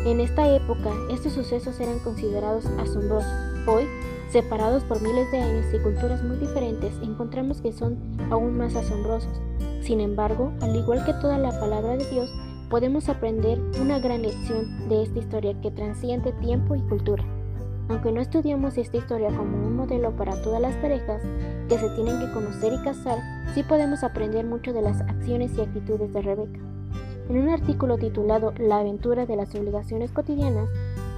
En 0.05 0.19
esta 0.19 0.55
época, 0.55 0.91
estos 1.09 1.31
sucesos 1.31 1.79
eran 1.79 1.99
considerados 1.99 2.65
asombrosos. 2.79 3.31
Hoy, 3.65 3.87
separados 4.29 4.83
por 4.83 5.01
miles 5.01 5.31
de 5.31 5.39
años 5.39 5.73
y 5.73 5.79
culturas 5.79 6.21
muy 6.21 6.35
diferentes, 6.35 6.93
encontramos 7.01 7.61
que 7.61 7.71
son 7.71 7.97
aún 8.29 8.57
más 8.57 8.75
asombrosos. 8.75 9.39
Sin 9.81 10.01
embargo, 10.01 10.51
al 10.59 10.75
igual 10.75 11.05
que 11.05 11.13
toda 11.13 11.37
la 11.37 11.57
palabra 11.57 11.95
de 11.95 12.09
Dios, 12.09 12.29
podemos 12.71 13.09
aprender 13.09 13.59
una 13.81 13.99
gran 13.99 14.21
lección 14.21 14.87
de 14.87 15.03
esta 15.03 15.19
historia 15.19 15.53
que 15.61 15.71
transciende 15.71 16.31
tiempo 16.31 16.73
y 16.73 16.79
cultura. 16.79 17.21
Aunque 17.89 18.13
no 18.13 18.21
estudiamos 18.21 18.77
esta 18.77 18.95
historia 18.95 19.27
como 19.27 19.57
un 19.57 19.75
modelo 19.75 20.15
para 20.15 20.41
todas 20.41 20.61
las 20.61 20.73
parejas 20.77 21.21
que 21.67 21.77
se 21.77 21.89
tienen 21.89 22.19
que 22.19 22.31
conocer 22.31 22.71
y 22.71 22.81
casar, 22.81 23.19
sí 23.53 23.63
podemos 23.63 24.05
aprender 24.05 24.45
mucho 24.45 24.71
de 24.71 24.81
las 24.81 25.01
acciones 25.01 25.51
y 25.57 25.61
actitudes 25.61 26.13
de 26.13 26.21
Rebeca. 26.21 26.59
En 27.29 27.39
un 27.39 27.49
artículo 27.49 27.97
titulado 27.97 28.53
La 28.57 28.79
aventura 28.79 29.25
de 29.25 29.35
las 29.35 29.53
obligaciones 29.53 30.11
cotidianas, 30.11 30.69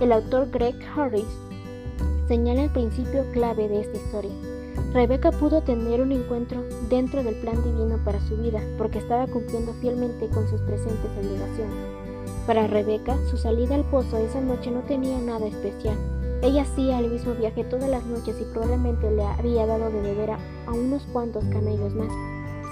el 0.01 0.11
autor 0.11 0.49
Greg 0.49 0.75
Harris 0.97 1.27
señala 2.27 2.63
el 2.63 2.71
principio 2.71 3.25
clave 3.31 3.67
de 3.67 3.81
esta 3.81 3.97
historia 3.97 4.52
Rebeca 4.93 5.31
pudo 5.31 5.61
tener 5.61 6.01
un 6.01 6.11
encuentro 6.11 6.63
dentro 6.89 7.23
del 7.23 7.35
plan 7.35 7.63
divino 7.63 7.97
para 8.05 8.19
su 8.21 8.37
vida 8.37 8.59
porque 8.77 8.99
estaba 8.99 9.27
cumpliendo 9.27 9.73
fielmente 9.81 10.27
con 10.29 10.47
sus 10.47 10.61
presentes 10.61 11.09
obligaciones. 11.17 12.03
Para 12.45 12.67
Rebeca, 12.67 13.17
su 13.29 13.37
salida 13.37 13.75
al 13.75 13.85
pozo 13.85 14.17
esa 14.17 14.41
noche 14.41 14.69
no 14.69 14.81
tenía 14.81 15.17
nada 15.19 15.47
especial. 15.47 15.97
Ella 16.41 16.63
hacía 16.63 16.99
el 16.99 17.09
mismo 17.09 17.33
viaje 17.35 17.63
todas 17.63 17.89
las 17.89 18.05
noches 18.05 18.35
y 18.41 18.43
probablemente 18.51 19.09
le 19.09 19.23
había 19.23 19.65
dado 19.65 19.89
de 19.89 20.01
beber 20.01 20.31
a, 20.31 20.37
unos 20.67 21.03
cuantos 21.13 21.45
camellos 21.45 21.95
más. 21.95 22.11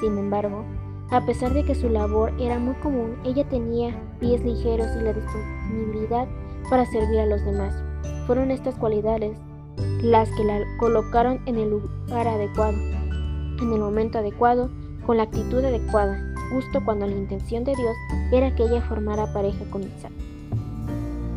Sin 0.01 0.17
embargo, 0.17 0.65
a 1.09 1.25
pesar 1.25 1.53
de 1.53 1.63
que 1.63 1.73
su 1.73 1.89
labor 1.89 2.33
era 2.37 2.59
muy 2.59 2.75
común, 2.75 3.15
ella 3.23 3.47
tenía 3.47 3.97
pies 4.19 4.43
ligeros 4.43 4.89
y 4.99 5.03
la 5.03 5.13
disponibilidad 5.13 6.27
para 6.69 6.85
servir 6.85 7.21
a 7.21 7.25
los 7.25 7.43
demás. 7.45 7.73
Fueron 8.27 8.51
estas 8.51 8.75
cualidades 8.75 9.37
las 10.01 10.29
que 10.31 10.43
la 10.43 10.59
colocaron 10.79 11.41
en 11.45 11.57
el 11.57 11.69
lugar 11.69 12.27
adecuado, 12.27 12.77
en 12.77 13.73
el 13.73 13.79
momento 13.79 14.19
adecuado, 14.19 14.69
con 15.05 15.17
la 15.17 15.23
actitud 15.23 15.63
adecuada, 15.63 16.19
justo 16.51 16.83
cuando 16.83 17.07
la 17.07 17.15
intención 17.15 17.63
de 17.63 17.75
Dios 17.75 17.95
era 18.31 18.55
que 18.55 18.63
ella 18.63 18.81
formara 18.81 19.31
pareja 19.33 19.63
con 19.69 19.83
Isaac. 19.83 20.11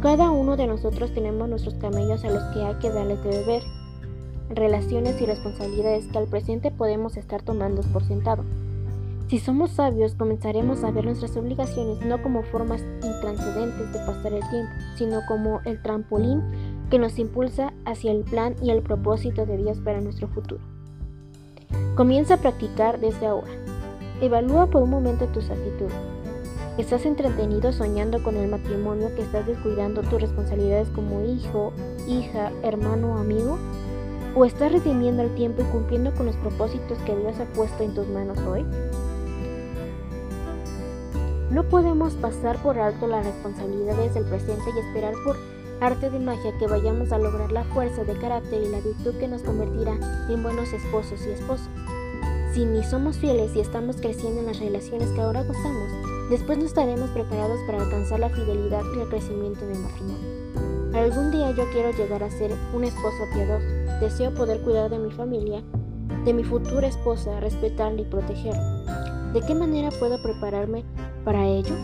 Cada 0.03 0.31
uno 0.31 0.57
de 0.57 0.67
nosotros 0.67 1.15
tenemos 1.15 1.49
nuestros 1.49 1.75
camellos 1.75 2.25
a 2.25 2.31
los 2.31 2.43
que 2.53 2.63
hay 2.63 2.75
que 2.75 2.91
darles 2.91 3.23
de 3.25 3.31
beber, 3.31 3.63
relaciones 4.51 5.21
y 5.21 5.27
responsabilidades 5.27 6.07
que 6.07 6.19
al 6.19 6.27
presente 6.27 6.71
podemos 6.71 7.17
estar 7.17 7.43
tomando 7.43 7.81
por 7.93 8.05
sentado. 8.05 8.45
Si 9.29 9.39
somos 9.39 9.71
sabios, 9.71 10.15
comenzaremos 10.15 10.85
a 10.85 10.91
ver 10.91 11.07
nuestras 11.07 11.35
obligaciones 11.37 12.05
no 12.05 12.23
como 12.23 12.43
formas 12.43 12.83
intranscendentes 13.03 13.93
de 13.93 13.99
pasar 14.01 14.35
el 14.35 14.49
tiempo, 14.51 14.73
sino 14.97 15.21
como 15.27 15.61
el 15.65 15.81
trampolín 15.83 16.43
que 16.91 16.99
nos 16.99 17.19
impulsa 17.19 17.73
hacia 17.85 18.13
el 18.13 18.25
plan 18.25 18.55
y 18.63 18.71
el 18.71 18.83
propósito 18.83 19.47
de 19.47 19.57
Dios 19.57 19.79
para 19.81 20.01
nuestro 20.01 20.29
futuro. 20.29 20.61
Comienza 21.97 22.35
a 22.35 22.39
practicar 22.39 23.01
desde 23.01 23.27
ahora. 23.27 23.51
Evalúa 24.21 24.67
por 24.67 24.83
un 24.83 24.91
momento 24.91 25.27
tus 25.29 25.51
actitudes. 25.51 25.95
¿Estás 26.77 27.07
entretenido 27.07 27.73
soñando 27.73 28.23
con 28.23 28.37
el 28.37 28.49
matrimonio 28.49 29.15
que 29.15 29.23
estás 29.23 29.47
descuidando 29.47 30.03
tus 30.03 30.21
responsabilidades 30.21 30.89
como 30.89 31.25
hijo, 31.25 31.73
hija, 32.09 32.51
hermano 32.65 33.15
o 33.15 33.19
amigo? 33.19 33.59
¿O 34.35 34.45
estás 34.45 34.73
redimiendo 34.73 35.23
el 35.23 35.35
tiempo 35.37 35.63
y 35.63 35.67
cumpliendo 35.67 36.13
con 36.15 36.27
los 36.27 36.37
propósitos 36.37 36.99
que 37.07 37.15
Dios 37.15 37.39
ha 37.39 37.45
puesto 37.53 37.85
en 37.85 37.95
tus 37.95 38.09
manos 38.09 38.39
hoy? 38.39 38.65
No 41.53 41.63
podemos 41.63 42.15
pasar 42.15 42.61
por 42.61 42.77
alto 42.77 43.07
las 43.07 43.25
responsabilidades 43.25 44.15
del 44.15 44.25
presente 44.25 44.65
y 44.75 44.79
esperar 44.81 45.15
por 45.25 45.37
arte 45.81 46.11
de 46.11 46.19
magia 46.19 46.57
que 46.59 46.67
vayamos 46.67 47.13
a 47.13 47.19
lograr 47.19 47.53
la 47.53 47.65
fuerza 47.65 48.05
de 48.05 48.19
carácter 48.19 48.63
y 48.63 48.69
la 48.69 48.81
virtud 48.81 49.15
que 49.19 49.29
nos 49.29 49.43
convertirá 49.43 49.95
en 50.29 50.43
buenos 50.43 50.73
esposos 50.73 51.21
y 51.27 51.31
esposas. 51.31 51.69
Si 52.53 52.65
ni 52.65 52.85
somos 52.85 53.17
fieles 53.17 53.55
y 53.57 53.61
estamos 53.61 53.97
creciendo 53.97 54.41
en 54.41 54.47
las 54.47 54.61
relaciones 54.61 55.11
que 55.11 55.21
ahora 55.21 55.43
gozamos, 55.43 56.05
Después 56.31 56.57
no 56.57 56.65
estaremos 56.65 57.11
preparados 57.11 57.61
para 57.67 57.83
alcanzar 57.83 58.19
la 58.19 58.31
fidelidad 58.31 58.83
y 58.97 59.01
el 59.01 59.09
crecimiento 59.09 59.63
en 59.65 59.73
el 59.73 59.79
matrimonio. 59.81 60.95
Algún 60.95 61.31
día 61.31 61.51
yo 61.51 61.71
quiero 61.71 61.91
llegar 61.93 62.23
a 62.23 62.31
ser 62.31 62.51
un 62.73 62.85
esposo 62.85 63.19
piadoso. 63.35 63.67
Deseo 64.01 64.33
poder 64.35 64.63
cuidar 64.63 64.89
de 64.89 64.99
mi 64.99 65.11
familia, 65.11 65.63
de 66.25 66.33
mi 66.33 66.43
futura 66.43 66.89
esposa, 66.89 67.41
respetarla 67.41 68.01
y 68.01 68.05
protegerla. 68.05 69.33
¿De 69.35 69.43
qué 69.43 69.55
manera 69.55 69.91
puedo 69.99 70.23
prepararme 70.23 70.85
para 71.25 71.45
ello? 71.47 71.75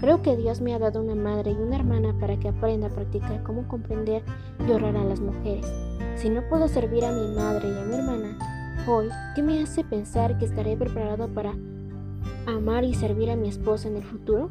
Creo 0.00 0.22
que 0.22 0.36
Dios 0.36 0.60
me 0.60 0.74
ha 0.74 0.78
dado 0.78 1.02
una 1.02 1.14
madre 1.14 1.52
y 1.52 1.54
una 1.54 1.76
hermana 1.76 2.14
para 2.18 2.38
que 2.38 2.48
aprenda 2.48 2.88
a 2.88 2.90
practicar 2.90 3.42
cómo 3.42 3.66
comprender 3.68 4.22
y 4.66 4.70
orar 4.72 4.96
a 4.96 5.04
las 5.04 5.20
mujeres. 5.20 5.66
Si 6.16 6.28
no 6.28 6.42
puedo 6.48 6.68
servir 6.68 7.04
a 7.04 7.12
mi 7.12 7.34
madre 7.34 7.68
y 7.68 7.78
a 7.78 7.84
mi 7.84 7.94
hermana 7.94 8.38
hoy, 8.86 9.08
¿qué 9.34 9.42
me 9.42 9.62
hace 9.62 9.82
pensar 9.82 10.38
que 10.38 10.44
estaré 10.44 10.76
preparado 10.76 11.28
para 11.28 11.54
amar 12.46 12.84
y 12.84 12.94
servir 12.94 13.30
a 13.30 13.36
mi 13.36 13.48
esposa 13.48 13.88
en 13.88 13.96
el 13.96 14.04
futuro? 14.04 14.50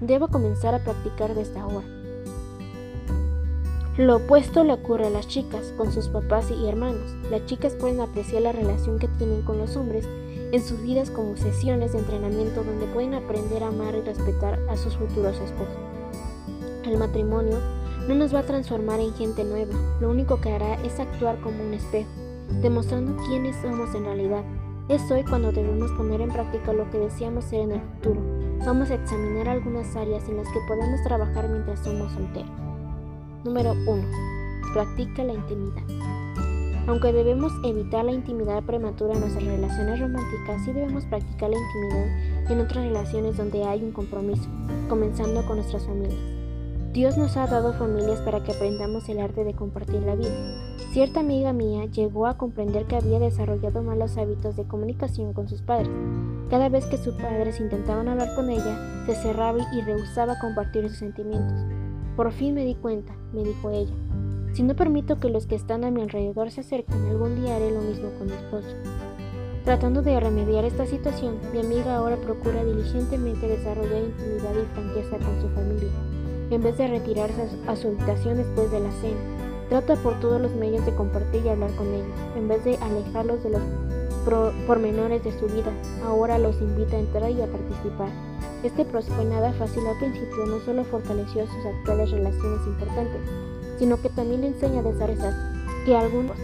Debo 0.00 0.28
comenzar 0.28 0.74
a 0.74 0.82
practicar 0.82 1.34
desde 1.34 1.58
ahora. 1.58 1.86
Lo 3.96 4.16
opuesto 4.16 4.64
le 4.64 4.72
ocurre 4.72 5.06
a 5.06 5.10
las 5.10 5.28
chicas 5.28 5.72
con 5.76 5.92
sus 5.92 6.08
papás 6.08 6.50
y 6.50 6.66
hermanos. 6.66 7.14
Las 7.30 7.46
chicas 7.46 7.74
pueden 7.74 8.00
apreciar 8.00 8.42
la 8.42 8.50
relación 8.50 8.98
que 8.98 9.06
tienen 9.06 9.42
con 9.42 9.58
los 9.58 9.76
hombres 9.76 10.08
en 10.54 10.62
sus 10.62 10.80
vidas 10.82 11.10
como 11.10 11.36
sesiones 11.36 11.92
de 11.92 11.98
entrenamiento 11.98 12.62
donde 12.62 12.86
pueden 12.86 13.14
aprender 13.14 13.64
a 13.64 13.68
amar 13.68 13.92
y 13.96 14.02
respetar 14.02 14.60
a 14.70 14.76
sus 14.76 14.96
futuros 14.96 15.36
esposos. 15.40 15.74
El 16.84 16.96
matrimonio 16.96 17.58
no 18.06 18.14
nos 18.14 18.32
va 18.32 18.40
a 18.40 18.46
transformar 18.46 19.00
en 19.00 19.12
gente 19.14 19.42
nueva, 19.42 19.74
lo 20.00 20.10
único 20.10 20.40
que 20.40 20.52
hará 20.52 20.74
es 20.84 21.00
actuar 21.00 21.40
como 21.40 21.60
un 21.64 21.74
espejo, 21.74 22.08
demostrando 22.62 23.16
quiénes 23.26 23.56
somos 23.56 23.92
en 23.96 24.04
realidad. 24.04 24.44
Es 24.88 25.10
hoy 25.10 25.24
cuando 25.24 25.50
debemos 25.50 25.90
poner 25.92 26.20
en 26.20 26.30
práctica 26.30 26.72
lo 26.72 26.88
que 26.88 26.98
deseamos 26.98 27.46
ser 27.46 27.62
en 27.62 27.72
el 27.72 27.80
futuro. 27.80 28.20
Vamos 28.64 28.90
a 28.92 28.94
examinar 28.94 29.48
algunas 29.48 29.96
áreas 29.96 30.28
en 30.28 30.36
las 30.36 30.46
que 30.46 30.60
podemos 30.68 31.02
trabajar 31.02 31.48
mientras 31.48 31.80
somos 31.80 32.12
solteros. 32.12 32.50
Número 33.42 33.72
1. 33.72 34.02
Practica 34.72 35.24
la 35.24 35.32
intimidad. 35.32 35.82
Aunque 36.86 37.12
debemos 37.12 37.50
evitar 37.64 38.04
la 38.04 38.12
intimidad 38.12 38.62
prematura 38.62 39.14
en 39.14 39.20
nuestras 39.20 39.44
relaciones 39.44 40.00
románticas, 40.00 40.64
sí 40.64 40.72
debemos 40.72 41.04
practicar 41.06 41.48
la 41.48 41.56
intimidad 41.56 42.50
en 42.50 42.60
otras 42.60 42.84
relaciones 42.84 43.36
donde 43.38 43.64
hay 43.64 43.82
un 43.82 43.92
compromiso, 43.92 44.48
comenzando 44.88 45.46
con 45.46 45.56
nuestras 45.56 45.86
familias. 45.86 46.20
Dios 46.92 47.16
nos 47.16 47.36
ha 47.36 47.46
dado 47.46 47.72
familias 47.72 48.20
para 48.20 48.44
que 48.44 48.52
aprendamos 48.52 49.08
el 49.08 49.18
arte 49.18 49.44
de 49.44 49.54
compartir 49.54 50.02
la 50.02 50.14
vida. 50.14 50.30
Cierta 50.92 51.20
amiga 51.20 51.52
mía 51.52 51.86
llegó 51.86 52.26
a 52.26 52.36
comprender 52.36 52.84
que 52.84 52.96
había 52.96 53.18
desarrollado 53.18 53.82
malos 53.82 54.16
hábitos 54.18 54.54
de 54.54 54.64
comunicación 54.64 55.32
con 55.32 55.48
sus 55.48 55.62
padres. 55.62 55.90
Cada 56.50 56.68
vez 56.68 56.84
que 56.86 56.98
sus 56.98 57.14
padres 57.14 57.60
intentaban 57.60 58.08
hablar 58.08 58.34
con 58.36 58.50
ella, 58.50 59.04
se 59.06 59.16
cerraba 59.16 59.58
y 59.74 59.80
rehusaba 59.80 60.38
compartir 60.38 60.88
sus 60.88 60.98
sentimientos. 60.98 61.64
Por 62.14 62.30
fin 62.30 62.54
me 62.54 62.64
di 62.64 62.74
cuenta, 62.76 63.12
me 63.32 63.42
dijo 63.42 63.70
ella. 63.70 63.94
Si 64.54 64.62
no 64.62 64.76
permito 64.76 65.18
que 65.18 65.30
los 65.30 65.46
que 65.46 65.56
están 65.56 65.82
a 65.82 65.90
mi 65.90 66.00
alrededor 66.00 66.48
se 66.52 66.60
acerquen, 66.60 67.08
algún 67.08 67.34
día 67.34 67.56
haré 67.56 67.72
lo 67.72 67.80
mismo 67.80 68.10
con 68.16 68.28
mi 68.28 68.34
esposo. 68.34 68.68
Tratando 69.64 70.00
de 70.00 70.20
remediar 70.20 70.64
esta 70.64 70.86
situación, 70.86 71.40
mi 71.52 71.58
amiga 71.58 71.96
ahora 71.96 72.14
procura 72.16 72.64
diligentemente 72.64 73.48
desarrollar 73.48 74.04
intimidad 74.04 74.54
y 74.54 74.72
franqueza 74.72 75.18
con 75.18 75.42
su 75.42 75.48
familia, 75.48 75.90
en 76.50 76.62
vez 76.62 76.78
de 76.78 76.86
retirarse 76.86 77.48
a 77.66 77.74
su 77.74 77.88
habitación 77.88 78.36
después 78.36 78.70
de 78.70 78.78
la 78.78 78.92
cena. 79.00 79.18
Trata 79.70 79.96
por 79.96 80.20
todos 80.20 80.40
los 80.40 80.54
medios 80.54 80.86
de 80.86 80.94
compartir 80.94 81.44
y 81.44 81.48
hablar 81.48 81.74
con 81.74 81.92
ellos, 81.92 82.16
en 82.36 82.46
vez 82.46 82.62
de 82.64 82.76
alejarlos 82.76 83.42
de 83.42 83.50
los 83.50 83.62
pormenores 84.68 85.24
de 85.24 85.32
su 85.32 85.46
vida. 85.46 85.72
Ahora 86.04 86.38
los 86.38 86.60
invita 86.60 86.94
a 86.96 87.00
entrar 87.00 87.28
y 87.28 87.42
a 87.42 87.50
participar. 87.50 88.08
Este 88.62 88.84
proceso 88.84 89.16
fue 89.16 89.24
nada 89.24 89.52
fácil 89.54 89.84
al 89.84 89.98
principio, 89.98 90.46
no 90.46 90.60
solo 90.60 90.84
fortaleció 90.84 91.44
sus 91.44 91.66
actuales 91.66 92.12
relaciones 92.12 92.64
importantes, 92.68 93.20
sino 93.78 94.00
que 94.00 94.08
también 94.08 94.42
le 94.42 94.48
enseña 94.48 94.82
desarrollar 94.82 95.34
que 95.84 95.96
algunos. 95.96 96.36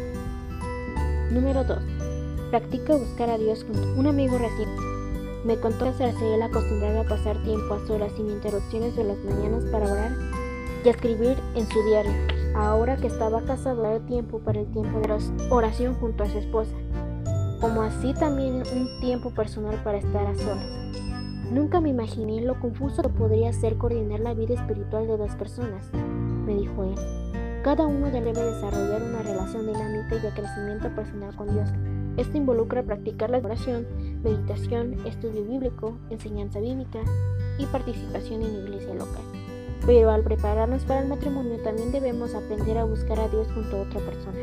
Número 1.30 1.64
2. 1.64 1.78
Practica 2.50 2.96
buscar 2.96 3.30
a 3.30 3.38
Dios 3.38 3.64
junto. 3.64 3.92
Un 3.98 4.06
amigo 4.06 4.36
reciente 4.38 4.90
me 5.44 5.56
contó 5.56 5.84
que 5.84 5.90
hacerse 5.90 6.34
él 6.34 6.42
acostumbrado 6.42 7.00
a 7.00 7.04
pasar 7.04 7.42
tiempo 7.42 7.74
a 7.74 7.86
solas 7.86 8.12
sin 8.12 8.28
interrupciones 8.28 8.94
de 8.94 9.04
las 9.04 9.18
mañanas 9.18 9.64
para 9.66 9.90
orar 9.90 10.12
y 10.84 10.88
escribir 10.88 11.36
en 11.54 11.66
su 11.68 11.82
diario. 11.84 12.12
Ahora 12.54 12.96
que 12.96 13.06
estaba 13.06 13.40
casado, 13.42 13.82
dar 13.82 14.00
tiempo 14.00 14.40
para 14.40 14.60
el 14.60 14.66
tiempo 14.72 14.98
de 14.98 15.18
oración 15.50 15.94
junto 15.94 16.24
a 16.24 16.28
su 16.28 16.38
esposa, 16.38 16.74
como 17.60 17.82
así 17.82 18.12
también 18.14 18.62
un 18.74 19.00
tiempo 19.00 19.30
personal 19.30 19.80
para 19.82 19.98
estar 19.98 20.26
a 20.26 20.34
solas. 20.34 20.66
Nunca 21.50 21.80
me 21.80 21.88
imaginé 21.88 22.42
lo 22.42 22.60
confuso 22.60 23.02
que 23.02 23.08
podría 23.08 23.52
ser 23.52 23.76
coordinar 23.76 24.20
la 24.20 24.34
vida 24.34 24.54
espiritual 24.54 25.06
de 25.06 25.16
dos 25.16 25.34
personas, 25.36 25.90
me 26.44 26.54
dijo 26.54 26.84
él. 26.84 27.19
Cada 27.62 27.86
uno 27.86 28.10
debe 28.10 28.32
desarrollar 28.32 29.02
una 29.02 29.20
relación 29.20 29.66
dinámica 29.66 30.16
y 30.16 30.20
de 30.20 30.30
crecimiento 30.30 30.88
personal 30.94 31.36
con 31.36 31.52
Dios. 31.52 31.68
Esto 32.16 32.38
involucra 32.38 32.82
practicar 32.82 33.28
la 33.28 33.36
oración, 33.36 33.86
meditación, 34.22 35.06
estudio 35.06 35.44
bíblico, 35.44 35.98
enseñanza 36.08 36.58
bíblica 36.58 37.00
y 37.58 37.66
participación 37.66 38.42
en 38.42 38.54
la 38.54 38.60
iglesia 38.60 38.94
local. 38.94 39.22
Pero 39.84 40.10
al 40.10 40.22
prepararnos 40.22 40.84
para 40.84 41.02
el 41.02 41.08
matrimonio 41.08 41.58
también 41.62 41.92
debemos 41.92 42.34
aprender 42.34 42.78
a 42.78 42.84
buscar 42.84 43.20
a 43.20 43.28
Dios 43.28 43.46
junto 43.52 43.76
a 43.76 43.82
otra 43.82 44.00
persona. 44.00 44.38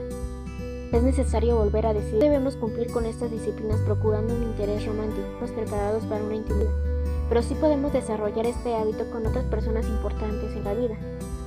Es 0.93 1.01
necesario 1.01 1.58
volver 1.58 1.88
a 1.88 1.93
decir, 1.95 2.19
debemos 2.19 2.56
cumplir 2.56 2.91
con 2.91 3.08
estas 3.08 3.32
disciplinas 3.32 3.80
procurando 3.82 4.36
un 4.36 4.43
interés 4.43 4.86
romántico, 4.86 5.27
preparados 5.56 6.03
para 6.06 6.23
una 6.23 6.36
intimidad. 6.36 6.71
Pero 7.30 7.41
sí 7.41 7.56
podemos 7.56 7.91
desarrollar 7.91 8.45
este 8.45 8.75
hábito 8.75 9.10
con 9.10 9.25
otras 9.25 9.45
personas 9.45 9.88
importantes 9.88 10.56
en 10.56 10.63
la 10.63 10.73
vida, 10.75 10.97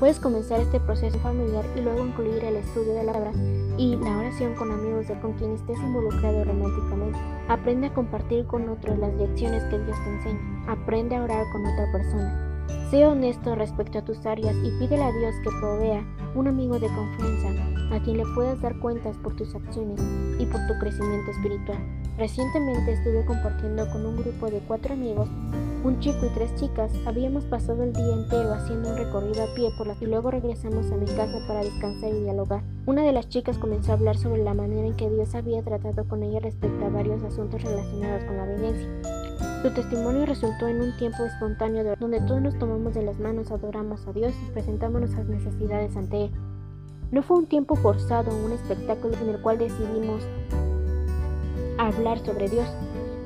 Puedes 0.00 0.18
comenzar 0.18 0.58
este 0.60 0.80
proceso 0.80 1.18
familiar 1.18 1.62
y 1.76 1.82
luego 1.82 2.06
incluir 2.06 2.42
el 2.42 2.56
estudio 2.56 2.94
de 2.94 3.04
la 3.04 3.12
palabra 3.12 3.32
y 3.76 3.96
la 3.96 4.16
oración 4.16 4.54
con 4.54 4.72
amigos 4.72 5.06
de 5.06 5.20
con 5.20 5.34
quien 5.34 5.52
estés 5.52 5.78
involucrado 5.78 6.42
románticamente. 6.42 7.18
Aprende 7.48 7.88
a 7.88 7.92
compartir 7.92 8.46
con 8.46 8.66
otros 8.70 8.98
las 8.98 9.12
lecciones 9.16 9.62
que 9.64 9.78
Dios 9.78 9.98
te 10.02 10.10
enseña. 10.10 10.64
Aprende 10.68 11.16
a 11.16 11.22
orar 11.22 11.44
con 11.52 11.66
otra 11.66 11.92
persona. 11.92 12.66
Sé 12.90 13.04
honesto 13.04 13.54
respecto 13.54 13.98
a 13.98 14.02
tus 14.02 14.24
áreas 14.24 14.56
y 14.64 14.70
pídele 14.78 15.02
a 15.02 15.12
Dios 15.12 15.34
que 15.44 15.50
provea 15.60 16.02
un 16.34 16.48
amigo 16.48 16.78
de 16.78 16.88
confianza 16.88 17.94
a 17.94 18.00
quien 18.02 18.16
le 18.16 18.24
puedas 18.34 18.58
dar 18.62 18.78
cuentas 18.78 19.18
por 19.18 19.36
tus 19.36 19.54
acciones 19.54 20.00
y 20.38 20.46
por 20.46 20.66
tu 20.66 20.78
crecimiento 20.78 21.30
espiritual. 21.30 21.78
Recientemente 22.16 22.94
estuve 22.94 23.26
compartiendo 23.26 23.86
con 23.90 24.06
un 24.06 24.16
grupo 24.16 24.50
de 24.50 24.60
cuatro 24.60 24.94
amigos 24.94 25.28
un 25.82 25.98
chico 26.00 26.26
y 26.26 26.28
tres 26.30 26.54
chicas 26.56 26.92
habíamos 27.06 27.44
pasado 27.44 27.82
el 27.82 27.92
día 27.92 28.12
entero 28.12 28.52
haciendo 28.52 28.90
un 28.90 28.96
recorrido 28.96 29.42
a 29.42 29.54
pie 29.54 29.70
por 29.78 29.86
la 29.86 29.96
y 29.98 30.06
luego 30.06 30.30
regresamos 30.30 30.90
a 30.90 30.96
mi 30.96 31.06
casa 31.06 31.38
para 31.46 31.60
descansar 31.60 32.10
y 32.10 32.22
dialogar. 32.22 32.62
Una 32.86 33.02
de 33.02 33.12
las 33.12 33.28
chicas 33.28 33.56
comenzó 33.56 33.92
a 33.92 33.94
hablar 33.94 34.18
sobre 34.18 34.44
la 34.44 34.52
manera 34.52 34.86
en 34.86 34.94
que 34.94 35.08
Dios 35.08 35.34
había 35.34 35.62
tratado 35.62 36.04
con 36.06 36.22
ella 36.22 36.40
respecto 36.40 36.84
a 36.84 36.90
varios 36.90 37.22
asuntos 37.22 37.62
relacionados 37.62 38.24
con 38.24 38.36
la 38.36 38.44
obediencia. 38.44 38.88
Su 39.62 39.70
testimonio 39.70 40.26
resultó 40.26 40.68
en 40.68 40.82
un 40.82 40.96
tiempo 40.98 41.24
espontáneo 41.24 41.96
donde 41.98 42.20
todos 42.20 42.42
nos 42.42 42.58
tomamos 42.58 42.94
de 42.94 43.02
las 43.02 43.18
manos, 43.18 43.50
adoramos 43.50 44.06
a 44.06 44.12
Dios 44.12 44.34
y 44.46 44.52
presentamos 44.52 45.00
nuestras 45.00 45.28
necesidades 45.28 45.96
ante 45.96 46.24
Él. 46.24 46.30
No 47.10 47.22
fue 47.22 47.38
un 47.38 47.46
tiempo 47.46 47.74
forzado 47.74 48.30
un 48.44 48.52
espectáculo 48.52 49.14
en 49.22 49.30
el 49.30 49.40
cual 49.40 49.58
decidimos 49.58 50.22
hablar 51.78 52.18
sobre 52.18 52.48
Dios, 52.48 52.68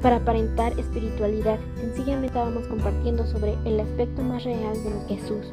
para 0.05 0.17
aparentar 0.17 0.79
espiritualidad, 0.79 1.59
sencillamente 1.77 2.27
estábamos 2.27 2.67
compartiendo 2.67 3.27
sobre 3.27 3.57
el 3.65 3.81
aspecto 3.81 4.21
más 4.21 4.45
real 4.45 4.75
de 4.85 5.17
Jesús. 5.17 5.47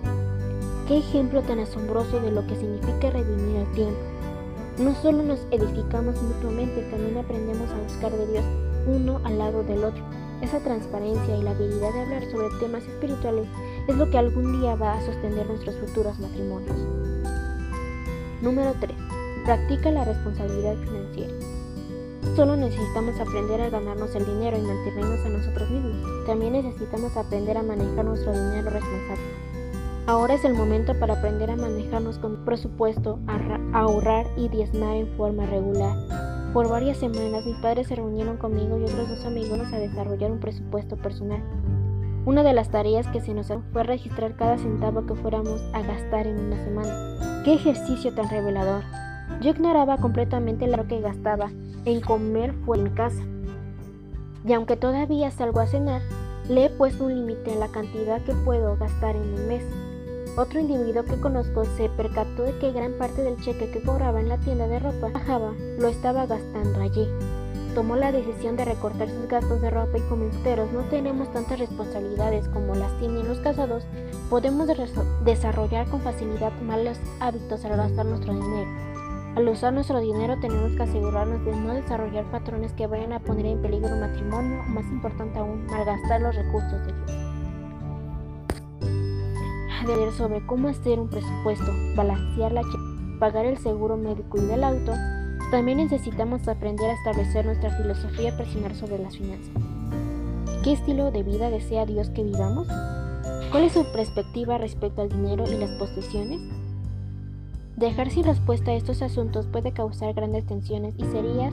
Qué 0.89 0.97
ejemplo 0.97 1.41
tan 1.41 1.59
asombroso 1.59 2.19
de 2.19 2.31
lo 2.31 2.45
que 2.45 2.57
significa 2.57 3.11
redimir 3.11 3.55
el 3.55 3.71
tiempo. 3.71 4.01
No 4.77 4.93
solo 4.95 5.23
nos 5.23 5.39
edificamos 5.51 6.21
mutuamente, 6.21 6.81
también 6.91 7.17
aprendemos 7.17 7.71
a 7.71 7.81
buscar 7.81 8.11
de 8.11 8.27
Dios 8.27 8.43
uno 8.87 9.21
al 9.23 9.37
lado 9.37 9.63
del 9.63 9.85
otro. 9.85 10.03
Esa 10.41 10.59
transparencia 10.59 11.37
y 11.37 11.43
la 11.43 11.51
habilidad 11.51 11.93
de 11.93 12.01
hablar 12.01 12.25
sobre 12.29 12.49
temas 12.59 12.83
espirituales 12.83 13.47
es 13.87 13.95
lo 13.95 14.09
que 14.09 14.17
algún 14.17 14.59
día 14.59 14.75
va 14.75 14.95
a 14.95 15.05
sostener 15.05 15.47
nuestros 15.47 15.75
futuros 15.75 16.19
matrimonios. 16.19 16.75
Número 18.41 18.73
3. 18.81 18.97
Practica 19.45 19.91
la 19.91 20.03
responsabilidad 20.03 20.75
financiera. 20.75 21.50
Solo 22.35 22.55
necesitamos 22.55 23.19
aprender 23.19 23.61
a 23.61 23.69
ganarnos 23.69 24.15
el 24.15 24.25
dinero 24.25 24.57
y 24.57 24.61
mantenernos 24.61 25.25
a 25.25 25.29
nosotros 25.29 25.69
mismos. 25.69 26.25
También 26.25 26.53
necesitamos 26.53 27.17
aprender 27.17 27.57
a 27.57 27.63
manejar 27.63 28.05
nuestro 28.05 28.31
dinero 28.31 28.69
responsable. 28.69 29.51
Ahora 30.07 30.33
es 30.33 30.45
el 30.45 30.53
momento 30.53 30.97
para 30.97 31.15
aprender 31.15 31.51
a 31.51 31.55
manejarnos 31.55 32.17
con 32.17 32.45
presupuesto, 32.45 33.19
ahorrar 33.73 34.27
y 34.37 34.49
diezmar 34.49 34.95
en 34.95 35.07
forma 35.17 35.45
regular. 35.45 35.95
Por 36.53 36.69
varias 36.69 36.97
semanas 36.97 37.45
mis 37.45 37.57
padres 37.57 37.87
se 37.87 37.95
reunieron 37.95 38.37
conmigo 38.37 38.77
y 38.77 38.83
otros 38.83 39.09
dos 39.09 39.25
amigos 39.25 39.71
a 39.71 39.79
desarrollar 39.79 40.31
un 40.31 40.39
presupuesto 40.39 40.97
personal. 40.97 41.41
Una 42.25 42.43
de 42.43 42.53
las 42.53 42.69
tareas 42.69 43.07
que 43.07 43.21
se 43.21 43.33
nos 43.33 43.51
fue 43.73 43.83
registrar 43.83 44.35
cada 44.35 44.57
centavo 44.57 45.05
que 45.05 45.15
fuéramos 45.15 45.61
a 45.73 45.81
gastar 45.81 46.27
en 46.27 46.39
una 46.39 46.63
semana. 46.63 47.43
¡Qué 47.43 47.53
ejercicio 47.53 48.13
tan 48.13 48.29
revelador! 48.29 48.83
Yo 49.41 49.51
ignoraba 49.51 49.97
completamente 49.97 50.67
lo 50.67 50.87
que 50.87 50.99
gastaba 50.99 51.51
en 51.85 52.01
comer 52.01 52.53
fuera 52.65 52.83
en 52.83 52.89
casa. 52.93 53.21
Y 54.45 54.53
aunque 54.53 54.75
todavía 54.77 55.31
salgo 55.31 55.59
a 55.59 55.67
cenar, 55.67 56.01
Le 56.49 56.65
he 56.65 56.69
puesto 56.69 57.05
un 57.05 57.15
límite 57.15 57.53
a 57.53 57.55
la 57.55 57.67
cantidad 57.69 58.21
que 58.23 58.33
puedo 58.33 58.75
gastar 58.75 59.15
en 59.15 59.21
un 59.21 59.47
mes. 59.47 59.63
Otro 60.37 60.59
individuo 60.59 61.03
que 61.03 61.19
conozco 61.21 61.63
se 61.77 61.87
percató 61.89 62.43
de 62.43 62.57
que 62.57 62.71
gran 62.71 62.93
parte 62.93 63.21
del 63.21 63.39
cheque 63.41 63.69
que 63.69 63.81
cobraba 63.81 64.19
en 64.19 64.27
la 64.27 64.37
tienda 64.37 64.67
de 64.67 64.79
ropa 64.79 65.09
bajaba, 65.13 65.53
lo 65.79 65.87
estaba 65.87 66.25
gastando 66.25 66.81
allí. 66.81 67.07
Tomó 67.75 67.95
la 67.95 68.11
decisión 68.11 68.57
de 68.57 68.65
recortar 68.65 69.09
sus 69.09 69.27
gastos 69.27 69.61
de 69.61 69.69
ropa 69.69 69.97
y 69.97 70.01
como 70.09 70.25
no 70.25 70.81
tenemos 70.89 71.31
tantas 71.31 71.59
responsabilidades 71.59 72.47
como 72.49 72.75
las 72.75 72.97
tienen 72.99 73.27
los 73.27 73.39
casados, 73.39 73.83
podemos 74.29 74.67
desarrollar 75.23 75.87
con 75.89 76.01
facilidad 76.01 76.51
malos 76.63 76.97
hábitos 77.19 77.63
al 77.63 77.77
gastar 77.77 78.07
nuestro 78.07 78.33
dinero. 78.33 78.90
Al 79.35 79.47
usar 79.47 79.73
nuestro 79.73 79.99
dinero 80.01 80.37
tenemos 80.41 80.73
que 80.73 80.83
asegurarnos 80.83 81.45
de 81.45 81.55
no 81.55 81.73
desarrollar 81.73 82.29
patrones 82.31 82.73
que 82.73 82.85
vayan 82.85 83.13
a 83.13 83.19
poner 83.19 83.45
en 83.45 83.61
peligro 83.61 83.93
un 83.93 84.01
matrimonio 84.01 84.59
o 84.59 84.69
más 84.69 84.85
importante 84.85 85.39
aún, 85.39 85.65
malgastar 85.67 86.19
los 86.19 86.35
recursos 86.35 86.85
de 86.85 86.93
Dios. 86.93 87.11
Leer 89.87 90.11
sobre 90.13 90.45
cómo 90.45 90.67
hacer 90.67 90.99
un 90.99 91.09
presupuesto, 91.09 91.71
balancear 91.95 92.51
la 92.51 92.61
pagar 93.19 93.45
el 93.45 93.57
seguro 93.57 93.97
médico 93.97 94.37
y 94.37 94.45
del 94.45 94.63
auto, 94.63 94.93
también 95.49 95.77
necesitamos 95.77 96.47
aprender 96.47 96.89
a 96.89 96.93
establecer 96.93 97.45
nuestra 97.45 97.69
filosofía 97.77 98.35
personal 98.35 98.75
sobre 98.75 98.97
las 98.99 99.15
finanzas. 99.15 99.51
¿Qué 100.63 100.73
estilo 100.73 101.09
de 101.11 101.23
vida 101.23 101.49
desea 101.49 101.85
Dios 101.85 102.09
que 102.09 102.23
vivamos? 102.23 102.67
¿Cuál 103.51 103.63
es 103.63 103.73
su 103.73 103.89
perspectiva 103.93 104.57
respecto 104.57 105.01
al 105.01 105.09
dinero 105.09 105.45
y 105.47 105.55
las 105.57 105.71
posesiones? 105.71 106.60
Dejar 107.75 108.11
sin 108.11 108.25
respuesta 108.25 108.71
a 108.71 108.75
estos 108.75 109.01
asuntos 109.01 109.47
puede 109.47 109.71
causar 109.71 110.13
grandes 110.13 110.45
tensiones 110.45 110.93
y 110.97 111.05
sería 111.05 111.51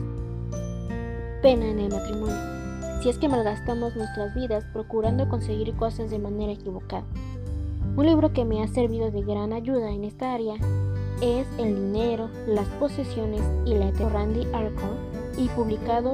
pena 1.41 1.65
en 1.65 1.79
el 1.79 1.89
matrimonio, 1.89 3.01
si 3.01 3.09
es 3.09 3.17
que 3.17 3.29
malgastamos 3.29 3.95
nuestras 3.95 4.35
vidas 4.35 4.65
procurando 4.73 5.29
conseguir 5.29 5.73
cosas 5.75 6.11
de 6.11 6.19
manera 6.19 6.51
equivocada. 6.51 7.05
Un 7.95 8.05
libro 8.05 8.33
que 8.33 8.45
me 8.45 8.61
ha 8.61 8.67
servido 8.67 9.09
de 9.11 9.23
gran 9.23 9.53
ayuda 9.53 9.91
en 9.91 10.03
esta 10.03 10.33
área 10.33 10.55
es 11.21 11.47
El 11.57 11.75
dinero, 11.75 12.29
las 12.47 12.67
posesiones 12.79 13.41
y 13.65 13.73
la 13.73 13.91
de 13.91 14.09
Randy 14.09 14.45
Arcon 14.53 14.97
y 15.37 15.47
publicado 15.49 16.13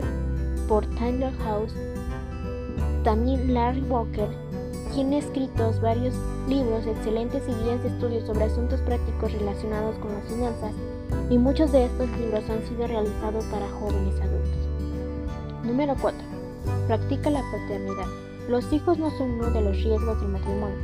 por 0.67 0.85
Tyler 0.95 1.33
House. 1.43 1.73
También 3.03 3.53
Larry 3.53 3.81
Walker 3.81 4.29
tiene 4.93 5.17
escritos 5.17 5.81
varios 5.81 6.13
libros 6.47 6.85
excelentes 6.85 7.43
y 7.47 7.63
guías 7.63 7.81
de 7.81 7.89
estudio 7.89 8.25
sobre 8.25 8.45
asuntos 8.45 8.79
prácticos 8.81 9.31
relacionados 9.31 9.97
con 9.97 10.13
las 10.13 10.23
finanzas, 10.25 10.71
y 11.29 11.37
muchos 11.37 11.71
de 11.71 11.85
estos 11.85 12.09
libros 12.17 12.43
han 12.49 12.65
sido 12.67 12.87
realizados 12.87 13.45
para 13.45 13.69
jóvenes 13.69 14.15
adultos. 14.19 14.69
Número 15.63 15.95
4. 15.99 16.19
Practica 16.87 17.29
la 17.29 17.41
paternidad. 17.51 18.07
Los 18.47 18.71
hijos 18.71 18.99
no 18.99 19.09
son 19.17 19.31
uno 19.31 19.49
de 19.49 19.61
los 19.61 19.83
riesgos 19.83 20.21
del 20.21 20.29
matrimonio. 20.29 20.77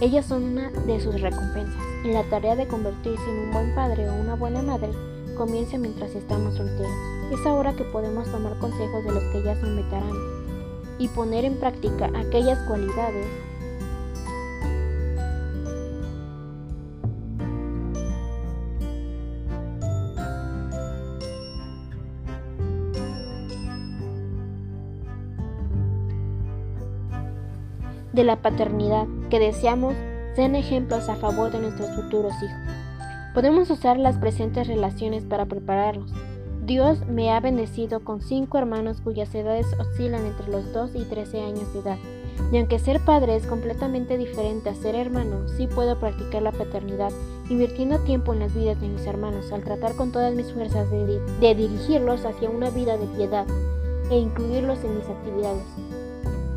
Ellos 0.00 0.26
son 0.26 0.44
una 0.44 0.70
de 0.70 1.00
sus 1.00 1.20
recompensas, 1.20 1.82
y 2.04 2.12
la 2.12 2.24
tarea 2.24 2.56
de 2.56 2.68
convertirse 2.68 3.24
en 3.24 3.38
un 3.46 3.52
buen 3.52 3.74
padre 3.74 4.08
o 4.08 4.14
una 4.14 4.34
buena 4.34 4.62
madre 4.62 4.90
comienza 5.36 5.78
mientras 5.78 6.14
estamos 6.14 6.56
solteros. 6.56 6.92
Es 7.32 7.46
ahora 7.46 7.74
que 7.74 7.84
podemos 7.84 8.30
tomar 8.30 8.58
consejos 8.58 9.04
de 9.04 9.12
los 9.12 9.24
que 9.32 9.42
ya 9.42 9.58
son 9.60 9.70
y 11.00 11.08
poner 11.08 11.46
en 11.46 11.56
práctica 11.56 12.10
aquellas 12.14 12.58
cualidades 12.68 13.26
de 28.20 28.26
la 28.26 28.36
paternidad 28.36 29.06
que 29.30 29.38
deseamos 29.38 29.94
sean 30.36 30.54
ejemplos 30.54 31.08
a 31.08 31.16
favor 31.16 31.50
de 31.50 31.58
nuestros 31.58 31.88
futuros 31.96 32.34
hijos. 32.42 32.58
Podemos 33.32 33.70
usar 33.70 33.98
las 33.98 34.18
presentes 34.18 34.66
relaciones 34.66 35.24
para 35.24 35.46
prepararlos, 35.46 36.12
Dios 36.66 37.06
me 37.08 37.32
ha 37.32 37.40
bendecido 37.40 38.00
con 38.00 38.20
cinco 38.20 38.58
hermanos 38.58 39.00
cuyas 39.00 39.34
edades 39.34 39.66
oscilan 39.80 40.26
entre 40.26 40.48
los 40.48 40.70
2 40.72 40.90
y 40.96 41.04
13 41.04 41.40
años 41.40 41.72
de 41.72 41.80
edad. 41.80 41.96
Y 42.52 42.58
aunque 42.58 42.78
ser 42.78 43.00
padre 43.00 43.36
es 43.36 43.46
completamente 43.46 44.18
diferente 44.18 44.68
a 44.68 44.74
ser 44.74 44.94
hermano, 44.94 45.48
sí 45.56 45.66
puedo 45.66 45.98
practicar 45.98 46.42
la 46.42 46.52
paternidad, 46.52 47.10
invirtiendo 47.48 47.98
tiempo 48.00 48.34
en 48.34 48.40
las 48.40 48.54
vidas 48.54 48.80
de 48.80 48.88
mis 48.88 49.06
hermanos, 49.06 49.50
al 49.50 49.64
tratar 49.64 49.96
con 49.96 50.12
todas 50.12 50.34
mis 50.34 50.52
fuerzas 50.52 50.88
de, 50.90 51.18
de 51.40 51.54
dirigirlos 51.54 52.24
hacia 52.26 52.50
una 52.50 52.70
vida 52.70 52.98
de 52.98 53.06
piedad 53.16 53.46
e 54.10 54.18
incluirlos 54.18 54.84
en 54.84 54.96
mis 54.98 55.08
actividades. 55.08 55.89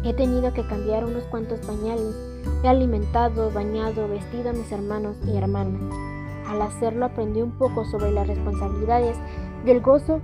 He 0.03 0.13
tenido 0.13 0.53
que 0.53 0.67
cambiar 0.67 1.05
unos 1.05 1.23
cuantos 1.23 1.59
pañales, 1.61 2.13
he 2.61 2.67
alimentado, 2.67 3.49
bañado, 3.51 4.09
vestido 4.09 4.49
a 4.49 4.53
mis 4.53 4.69
hermanos 4.71 5.15
y 5.25 5.37
hermanas. 5.37 5.81
Al 6.47 6.61
hacerlo 6.61 7.05
aprendí 7.05 7.41
un 7.41 7.51
poco 7.51 7.85
sobre 7.85 8.11
las 8.11 8.27
responsabilidades 8.27 9.17
del 9.65 9.79
gozo 9.79 10.19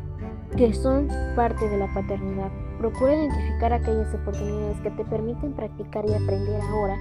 que 0.57 0.73
son 0.73 1.07
parte 1.35 1.69
de 1.69 1.77
la 1.77 1.93
paternidad. 1.93 2.51
Procura 2.77 3.15
identificar 3.15 3.71
aquellas 3.71 4.13
oportunidades 4.13 4.81
que 4.81 4.91
te 4.91 5.05
permiten 5.05 5.53
practicar 5.53 6.05
y 6.05 6.13
aprender 6.13 6.61
ahora, 6.61 6.97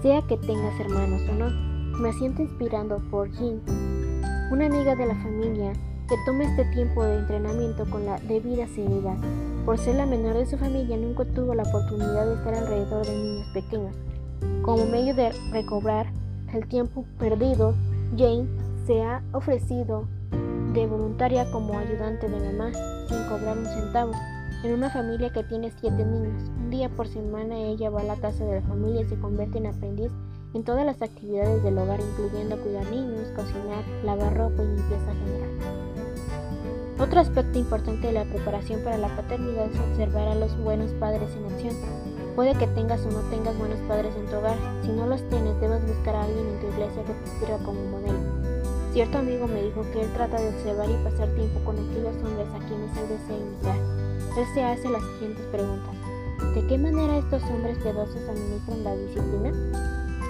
sea 0.00 0.22
que 0.22 0.38
tengas 0.38 0.78
hermanos 0.80 1.20
o 1.28 1.34
no. 1.34 1.50
Me 2.00 2.12
siento 2.14 2.42
inspirando 2.42 2.98
por 3.10 3.30
Jin, 3.32 3.60
una 4.50 4.66
amiga 4.66 4.96
de 4.96 5.06
la 5.06 5.14
familia 5.16 5.72
que 6.08 6.16
toma 6.24 6.44
este 6.44 6.64
tiempo 6.72 7.04
de 7.04 7.18
entrenamiento 7.18 7.84
con 7.90 8.04
la 8.06 8.18
debida 8.20 8.66
seriedad. 8.68 9.16
Por 9.64 9.78
ser 9.78 9.96
la 9.96 10.04
menor 10.04 10.34
de 10.34 10.44
su 10.44 10.58
familia, 10.58 10.98
nunca 10.98 11.24
tuvo 11.24 11.54
la 11.54 11.62
oportunidad 11.62 12.26
de 12.26 12.34
estar 12.34 12.54
alrededor 12.54 13.06
de 13.06 13.16
niños 13.16 13.46
pequeños. 13.54 13.96
Como 14.60 14.84
medio 14.84 15.14
de 15.14 15.32
recobrar 15.52 16.12
el 16.52 16.68
tiempo 16.68 17.06
perdido, 17.18 17.74
Jane 18.16 18.46
se 18.86 19.02
ha 19.02 19.22
ofrecido 19.32 20.06
de 20.74 20.86
voluntaria 20.86 21.50
como 21.50 21.78
ayudante 21.78 22.28
de 22.28 22.52
mamá 22.52 22.72
sin 23.08 23.24
cobrar 23.28 23.56
un 23.56 23.64
centavo 23.64 24.12
en 24.64 24.72
una 24.72 24.90
familia 24.90 25.32
que 25.32 25.44
tiene 25.44 25.72
siete 25.80 26.04
niños. 26.04 26.50
Un 26.58 26.68
día 26.68 26.90
por 26.90 27.08
semana 27.08 27.56
ella 27.56 27.88
va 27.88 28.02
a 28.02 28.04
la 28.04 28.16
casa 28.16 28.44
de 28.44 28.60
la 28.60 28.66
familia 28.66 29.00
y 29.00 29.08
se 29.08 29.18
convierte 29.18 29.58
en 29.58 29.66
aprendiz 29.66 30.10
en 30.52 30.62
todas 30.62 30.84
las 30.84 31.00
actividades 31.00 31.62
del 31.62 31.78
hogar, 31.78 32.00
incluyendo 32.00 32.60
cuidar 32.60 32.84
niños, 32.90 33.28
cocinar, 33.34 33.84
lavar 34.04 34.36
ropa 34.36 34.62
y 34.62 34.66
limpieza 34.66 35.12
general. 35.14 35.83
Otro 36.98 37.18
aspecto 37.18 37.58
importante 37.58 38.06
de 38.06 38.12
la 38.12 38.24
preparación 38.24 38.80
para 38.84 38.98
la 38.98 39.08
paternidad 39.16 39.66
es 39.66 39.80
observar 39.80 40.28
a 40.28 40.34
los 40.36 40.56
buenos 40.58 40.92
padres 40.92 41.28
en 41.36 41.52
acción. 41.52 41.74
Puede 42.36 42.54
que 42.54 42.68
tengas 42.68 43.04
o 43.04 43.10
no 43.10 43.20
tengas 43.30 43.58
buenos 43.58 43.80
padres 43.88 44.14
en 44.16 44.26
tu 44.26 44.36
hogar. 44.36 44.56
Si 44.82 44.92
no 44.92 45.06
los 45.06 45.20
tienes, 45.28 45.60
debes 45.60 45.84
buscar 45.86 46.14
a 46.14 46.22
alguien 46.22 46.46
en 46.46 46.60
tu 46.60 46.68
iglesia 46.68 47.02
que 47.02 47.12
te 47.12 47.38
sirva 47.38 47.58
como 47.64 47.82
modelo. 47.84 48.18
Cierto 48.92 49.18
amigo 49.18 49.48
me 49.48 49.64
dijo 49.64 49.82
que 49.92 50.02
él 50.02 50.12
trata 50.14 50.40
de 50.40 50.50
observar 50.50 50.88
y 50.88 51.02
pasar 51.02 51.28
tiempo 51.34 51.58
con 51.64 51.74
aquellos 51.74 52.14
hombres 52.22 52.46
a 52.54 52.58
quienes 52.66 52.96
él 52.96 53.08
desea 53.08 53.38
imitar. 53.38 53.76
Él 54.38 54.46
se 54.54 54.62
hace 54.62 54.88
las 54.88 55.02
siguientes 55.14 55.46
preguntas. 55.46 55.94
¿De 56.54 56.64
qué 56.68 56.78
manera 56.78 57.18
estos 57.18 57.42
hombres 57.42 57.76
piadosos 57.78 58.22
administran 58.28 58.84
la 58.84 58.94
disciplina? 58.94 59.50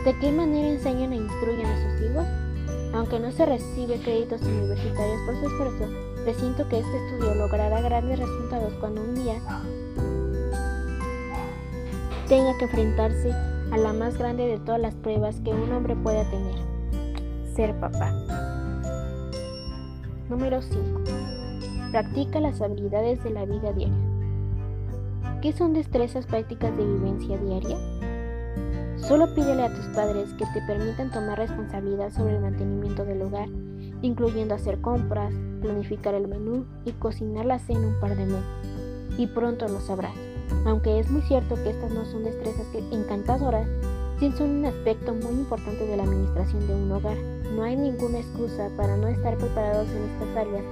¿De 0.06 0.18
qué 0.18 0.32
manera 0.32 0.68
enseñan 0.68 1.12
e 1.12 1.16
instruyen 1.16 1.66
a 1.66 1.82
sus 1.82 2.10
hijos? 2.10 2.24
Aunque 2.94 3.20
no 3.20 3.30
se 3.32 3.44
recibe 3.44 4.00
créditos 4.00 4.40
universitarios 4.40 5.20
por 5.26 5.36
su 5.40 5.46
esfuerzo, 5.46 6.13
presiento 6.24 6.66
que 6.68 6.78
este 6.78 7.06
estudio 7.06 7.34
logrará 7.34 7.82
grandes 7.82 8.18
resultados 8.18 8.72
cuando 8.80 9.02
un 9.02 9.14
día 9.14 9.34
tenga 12.28 12.56
que 12.56 12.64
enfrentarse 12.64 13.30
a 13.70 13.76
la 13.76 13.92
más 13.92 14.16
grande 14.16 14.46
de 14.46 14.58
todas 14.58 14.80
las 14.80 14.94
pruebas 14.94 15.36
que 15.44 15.50
un 15.50 15.70
hombre 15.70 15.94
pueda 15.96 16.24
tener, 16.30 16.54
ser 17.54 17.78
papá. 17.78 18.10
Número 20.30 20.62
5. 20.62 21.02
Practica 21.90 22.40
las 22.40 22.62
habilidades 22.62 23.22
de 23.22 23.30
la 23.30 23.44
vida 23.44 23.72
diaria. 23.72 23.94
¿Qué 25.42 25.52
son 25.52 25.74
destrezas 25.74 26.24
prácticas 26.24 26.74
de 26.74 26.86
vivencia 26.86 27.36
diaria? 27.36 27.76
Solo 28.96 29.34
pídele 29.34 29.64
a 29.64 29.74
tus 29.74 29.84
padres 29.94 30.32
que 30.38 30.46
te 30.54 30.62
permitan 30.66 31.10
tomar 31.10 31.36
responsabilidad 31.36 32.10
sobre 32.10 32.36
el 32.36 32.40
mantenimiento 32.40 33.04
del 33.04 33.20
hogar, 33.20 33.48
incluyendo 34.02 34.54
hacer 34.54 34.80
compras, 34.80 35.32
planificar 35.60 36.14
el 36.14 36.28
menú 36.28 36.64
y 36.84 36.92
cocinar 36.92 37.46
la 37.46 37.58
cena 37.58 37.86
un 37.86 38.00
par 38.00 38.16
de 38.16 38.26
meses. 38.26 39.18
Y 39.18 39.26
pronto 39.26 39.68
lo 39.68 39.80
sabrás. 39.80 40.14
Aunque 40.66 40.98
es 40.98 41.10
muy 41.10 41.22
cierto 41.22 41.54
que 41.56 41.70
estas 41.70 41.92
no 41.92 42.04
son 42.04 42.24
destrezas 42.24 42.66
encantadoras, 42.90 43.66
sí 44.18 44.32
son 44.32 44.50
un 44.50 44.66
aspecto 44.66 45.14
muy 45.14 45.32
importante 45.32 45.86
de 45.86 45.96
la 45.96 46.04
administración 46.04 46.66
de 46.66 46.74
un 46.74 46.92
hogar. 46.92 47.16
No 47.54 47.62
hay 47.62 47.76
ninguna 47.76 48.18
excusa 48.18 48.68
para 48.76 48.96
no 48.96 49.08
estar 49.08 49.36
preparados 49.36 49.88
en 49.88 50.02
estas 50.04 50.36
áreas 50.36 50.64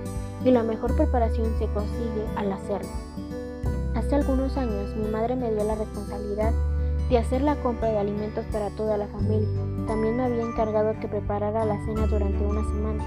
y 0.45 0.51
la 0.51 0.63
mejor 0.63 0.97
preparación 0.97 1.47
se 1.59 1.67
consigue 1.69 2.27
al 2.37 2.53
hacerlo. 2.53 2.91
Hace 3.95 4.17
algunos 4.17 4.57
años 4.57 4.97
mi 4.97 5.09
madre 5.09 5.37
me 5.37 5.53
dio 5.53 5.65
la 5.65 5.75
responsabilidad 5.75 6.53
de 7.09 7.19
hacer 7.19 7.43
la 7.43 7.57
compra 7.57 7.89
de 7.89 7.99
alimentos 7.99 8.45
para 8.51 8.71
toda 8.71 8.97
la 8.97 9.07
familia. 9.07 9.49
También 9.87 10.16
me 10.16 10.25
había 10.25 10.42
encargado 10.42 10.99
que 11.01 11.09
preparara 11.09 11.64
la 11.64 11.77
cena 11.85 12.07
durante 12.07 12.45
una 12.45 12.62
semana. 12.62 13.05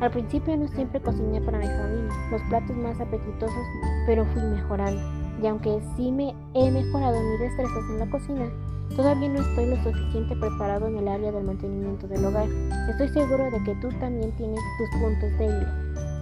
Al 0.00 0.10
principio 0.10 0.56
no 0.56 0.68
siempre 0.68 1.00
cociné 1.00 1.40
para 1.40 1.58
mi 1.58 1.66
familia, 1.66 2.14
los 2.30 2.42
platos 2.42 2.76
más 2.76 3.00
apetitosos, 3.00 3.66
pero 4.06 4.24
fui 4.26 4.42
mejorando. 4.42 5.00
y 5.42 5.46
aunque 5.46 5.80
sí 5.96 6.12
me 6.12 6.34
he 6.54 6.70
mejorado 6.70 7.18
mis 7.20 7.40
destrezas 7.40 7.90
en 7.90 7.98
la 7.98 8.10
cocina, 8.10 8.48
todavía 8.96 9.28
no 9.28 9.40
estoy 9.40 9.66
lo 9.66 9.76
suficiente 9.82 10.36
preparado 10.36 10.86
en 10.86 10.98
el 10.98 11.08
área 11.08 11.32
del 11.32 11.44
mantenimiento 11.44 12.06
del 12.06 12.24
hogar. 12.24 12.48
Estoy 12.88 13.08
seguro 13.08 13.50
de 13.50 13.62
que 13.64 13.74
tú 13.76 13.88
también 14.00 14.30
tienes 14.36 14.60
tus 14.78 15.00
puntos 15.00 15.38
débiles. 15.38 15.68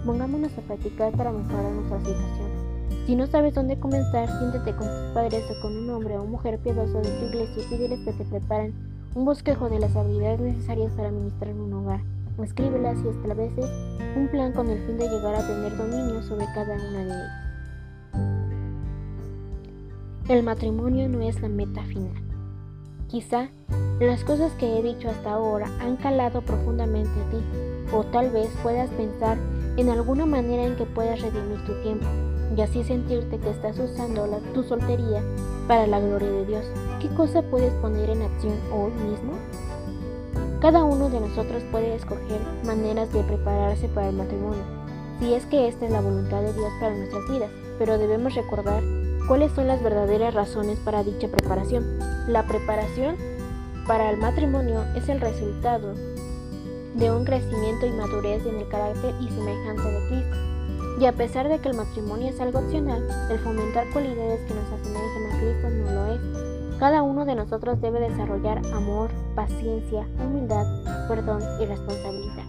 Pongámonos 0.05 0.57
a 0.57 0.61
practicar 0.61 1.11
para 1.13 1.31
mejorar 1.31 1.71
nuestra 1.71 1.99
situación. 1.99 2.73
Si 3.05 3.15
no 3.15 3.27
sabes 3.27 3.53
dónde 3.53 3.79
comenzar, 3.79 4.29
siéntete 4.39 4.75
con 4.75 4.87
tus 4.87 5.13
padres 5.13 5.43
o 5.51 5.61
con 5.61 5.75
un 5.75 5.89
hombre 5.89 6.17
o 6.17 6.25
mujer 6.25 6.59
piadoso 6.59 7.01
de 7.01 7.09
tu 7.09 7.25
iglesia 7.25 7.63
y 7.63 7.69
pídeles 7.69 7.99
que 8.05 8.13
te 8.13 8.25
preparen 8.25 8.92
un 9.15 9.25
bosquejo 9.25 9.69
de 9.69 9.79
las 9.79 9.95
habilidades 9.95 10.39
necesarias 10.39 10.91
para 10.93 11.09
administrar 11.09 11.53
un 11.53 11.73
hogar. 11.73 12.01
Escríbelas 12.41 12.97
y 13.03 13.09
establece 13.09 13.61
un 14.17 14.27
plan 14.29 14.53
con 14.53 14.69
el 14.69 14.79
fin 14.85 14.97
de 14.97 15.07
llegar 15.07 15.35
a 15.35 15.47
tener 15.47 15.77
dominio 15.77 16.23
sobre 16.23 16.45
cada 16.47 16.75
una 16.75 16.99
de 16.99 17.05
ellas. 17.05 17.31
El 20.29 20.41
matrimonio 20.43 21.07
no 21.09 21.21
es 21.21 21.39
la 21.41 21.49
meta 21.49 21.83
final. 21.83 22.23
Quizá 23.07 23.49
las 23.99 24.23
cosas 24.23 24.51
que 24.53 24.79
he 24.79 24.81
dicho 24.81 25.09
hasta 25.09 25.33
ahora 25.33 25.67
han 25.79 25.97
calado 25.97 26.41
profundamente 26.41 27.11
a 27.11 27.29
ti, 27.29 27.37
o 27.95 28.03
tal 28.05 28.31
vez 28.31 28.49
puedas 28.63 28.89
pensar 28.91 29.37
en 29.77 29.89
alguna 29.89 30.25
manera 30.25 30.63
en 30.63 30.75
que 30.75 30.85
puedas 30.85 31.21
redimir 31.21 31.63
tu 31.65 31.73
tiempo 31.83 32.07
y 32.55 32.61
así 32.61 32.83
sentirte 32.83 33.37
que 33.37 33.49
estás 33.49 33.77
usando 33.77 34.25
la, 34.25 34.39
tu 34.53 34.63
soltería 34.63 35.21
para 35.67 35.87
la 35.87 35.99
gloria 35.99 36.29
de 36.29 36.45
Dios. 36.45 36.65
¿Qué 36.99 37.09
cosa 37.09 37.41
puedes 37.41 37.73
poner 37.75 38.09
en 38.09 38.21
acción 38.21 38.57
hoy 38.71 38.91
mismo? 38.91 39.33
Cada 40.59 40.83
uno 40.83 41.09
de 41.09 41.19
nosotros 41.19 41.63
puede 41.71 41.95
escoger 41.95 42.39
maneras 42.63 43.11
de 43.11 43.23
prepararse 43.23 43.87
para 43.89 44.09
el 44.09 44.15
matrimonio, 44.15 44.63
si 45.19 45.33
es 45.33 45.45
que 45.45 45.67
esta 45.67 45.85
es 45.85 45.91
la 45.91 46.01
voluntad 46.01 46.41
de 46.41 46.53
Dios 46.53 46.71
para 46.79 46.95
nuestras 46.95 47.29
vidas, 47.29 47.51
pero 47.77 47.97
debemos 47.97 48.33
recordar 48.33 48.81
cuáles 49.27 49.51
son 49.51 49.67
las 49.67 49.81
verdaderas 49.81 50.33
razones 50.33 50.79
para 50.79 51.03
dicha 51.03 51.27
preparación. 51.27 51.99
La 52.27 52.45
preparación 52.47 53.15
para 53.87 54.09
el 54.09 54.17
matrimonio 54.17 54.83
es 54.95 55.09
el 55.09 55.19
resultado 55.19 55.93
de 56.95 57.11
un 57.11 57.25
crecimiento 57.25 57.85
y 57.85 57.91
madurez 57.91 58.45
en 58.45 58.57
el 58.57 58.67
carácter 58.67 59.13
y 59.19 59.29
semejanza 59.29 59.89
de 59.89 60.07
Cristo. 60.07 60.37
Y 60.99 61.05
a 61.05 61.13
pesar 61.13 61.49
de 61.49 61.59
que 61.59 61.69
el 61.69 61.75
matrimonio 61.75 62.29
es 62.29 62.39
algo 62.39 62.59
opcional, 62.59 63.07
el 63.29 63.39
fomentar 63.39 63.89
cualidades 63.91 64.41
que 64.47 64.53
nos 64.53 64.71
asemejen 64.95 65.65
a 65.65 65.69
no 65.69 65.91
lo 65.91 66.13
es. 66.13 66.79
Cada 66.79 67.01
uno 67.01 67.25
de 67.25 67.35
nosotros 67.35 67.79
debe 67.81 67.99
desarrollar 67.99 68.61
amor, 68.73 69.09
paciencia, 69.35 70.07
humildad, 70.23 70.65
perdón 71.07 71.41
y 71.61 71.65
responsabilidad. 71.65 72.43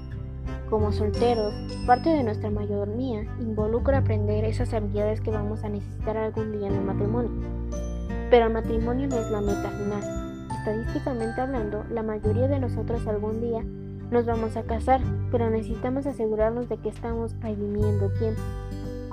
Como 0.70 0.92
solteros, 0.92 1.54
parte 1.86 2.10
de 2.10 2.24
nuestra 2.24 2.50
mayordomía 2.50 3.22
involucra 3.38 3.98
aprender 3.98 4.44
esas 4.44 4.72
habilidades 4.74 5.20
que 5.20 5.30
vamos 5.30 5.62
a 5.62 5.68
necesitar 5.68 6.16
algún 6.16 6.52
día 6.52 6.68
en 6.68 6.74
el 6.74 6.84
matrimonio. 6.84 7.30
Pero 8.30 8.46
el 8.46 8.52
matrimonio 8.52 9.06
no 9.08 9.16
es 9.16 9.30
la 9.30 9.40
meta 9.40 9.70
final. 9.70 10.46
Estadísticamente 10.58 11.40
hablando, 11.40 11.84
la 11.90 12.02
mayoría 12.02 12.48
de 12.48 12.58
nosotros 12.58 13.06
algún 13.06 13.40
día 13.40 13.62
nos 14.10 14.26
vamos 14.26 14.56
a 14.56 14.62
casar, 14.62 15.00
pero 15.30 15.50
necesitamos 15.50 16.06
asegurarnos 16.06 16.68
de 16.68 16.76
que 16.78 16.88
estamos 16.88 17.34
redimiendo 17.40 18.10
tiempo, 18.18 18.40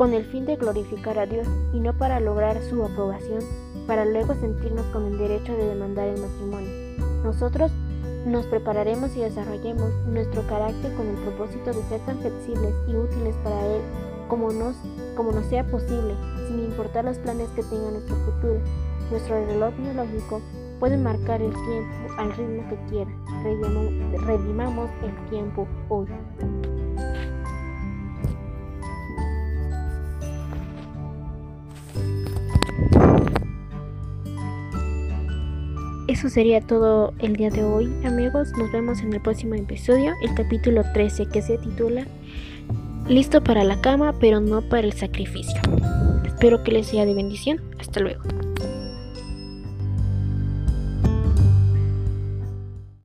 con 0.02 0.16
el 0.16 0.26
fin 0.26 0.48
de 0.48 0.56
glorificar 0.56 1.20
a 1.20 1.28
Dios 1.28 1.48
y 1.74 1.80
no 1.80 1.94
para 1.96 2.20
lograr 2.20 2.60
su 2.64 2.84
aprobación, 2.84 3.44
para 3.86 4.04
luego 4.04 4.34
sentirnos 4.34 4.84
con 4.88 5.06
el 5.06 5.20
derecho 5.20 5.56
de 5.56 5.64
demandar 5.64 6.08
el 6.08 6.20
matrimonio. 6.20 6.72
Nosotros 7.24 7.72
nos 8.26 8.48
prepararemos 8.48 9.16
y 9.16 9.20
desarrollemos 9.20 9.94
nuestro 10.08 10.42
carácter 10.48 10.92
con 10.96 11.06
el 11.06 11.18
propósito 11.18 11.72
de 11.72 11.84
ser 11.84 12.00
tan 12.08 12.18
flexibles 12.18 12.74
y 12.88 12.96
útiles 12.96 13.36
para 13.44 13.64
Él 13.64 13.82
como 14.28 14.52
nos, 14.52 14.76
como 15.16 15.34
nos 15.34 15.46
sea 15.46 15.68
posible, 15.68 16.16
sin 16.48 16.64
importar 16.64 17.06
los 17.06 17.20
planes 17.20 17.50
que 17.50 17.62
tenga 17.62 17.92
nuestro 17.92 18.16
futuro. 18.16 18.60
Nuestro 19.12 19.46
reloj 19.46 19.72
biológico 19.78 20.42
puede 20.80 20.98
marcar 20.98 21.44
el 21.44 21.54
tiempo 21.54 22.14
al 22.18 22.36
ritmo 22.36 22.68
que 22.70 22.90
quiera. 22.90 23.12
Redimamos 24.26 24.90
el 25.04 25.30
tiempo 25.30 25.68
hoy. 25.90 26.08
Eso 36.12 36.28
sería 36.28 36.60
todo 36.60 37.14
el 37.20 37.38
día 37.38 37.50
de 37.50 37.64
hoy, 37.64 37.90
amigos. 38.04 38.52
Nos 38.58 38.70
vemos 38.74 39.00
en 39.00 39.14
el 39.14 39.22
próximo 39.22 39.56
episodio, 39.56 40.14
el 40.22 40.36
capítulo 40.36 40.84
13, 40.94 41.28
que 41.28 41.42
se 41.42 41.58
titula 41.58 42.06
Listo 43.08 43.42
para 43.42 43.64
la 43.64 43.80
cama, 43.80 44.14
pero 44.20 44.42
no 44.42 44.62
para 44.62 44.86
el 44.88 44.92
sacrificio. 44.92 45.62
Espero 46.26 46.64
que 46.66 46.74
les 46.74 46.88
sea 46.88 47.06
de 47.06 47.14
bendición. 47.14 47.62
Hasta 47.80 48.02
luego. 48.02 48.24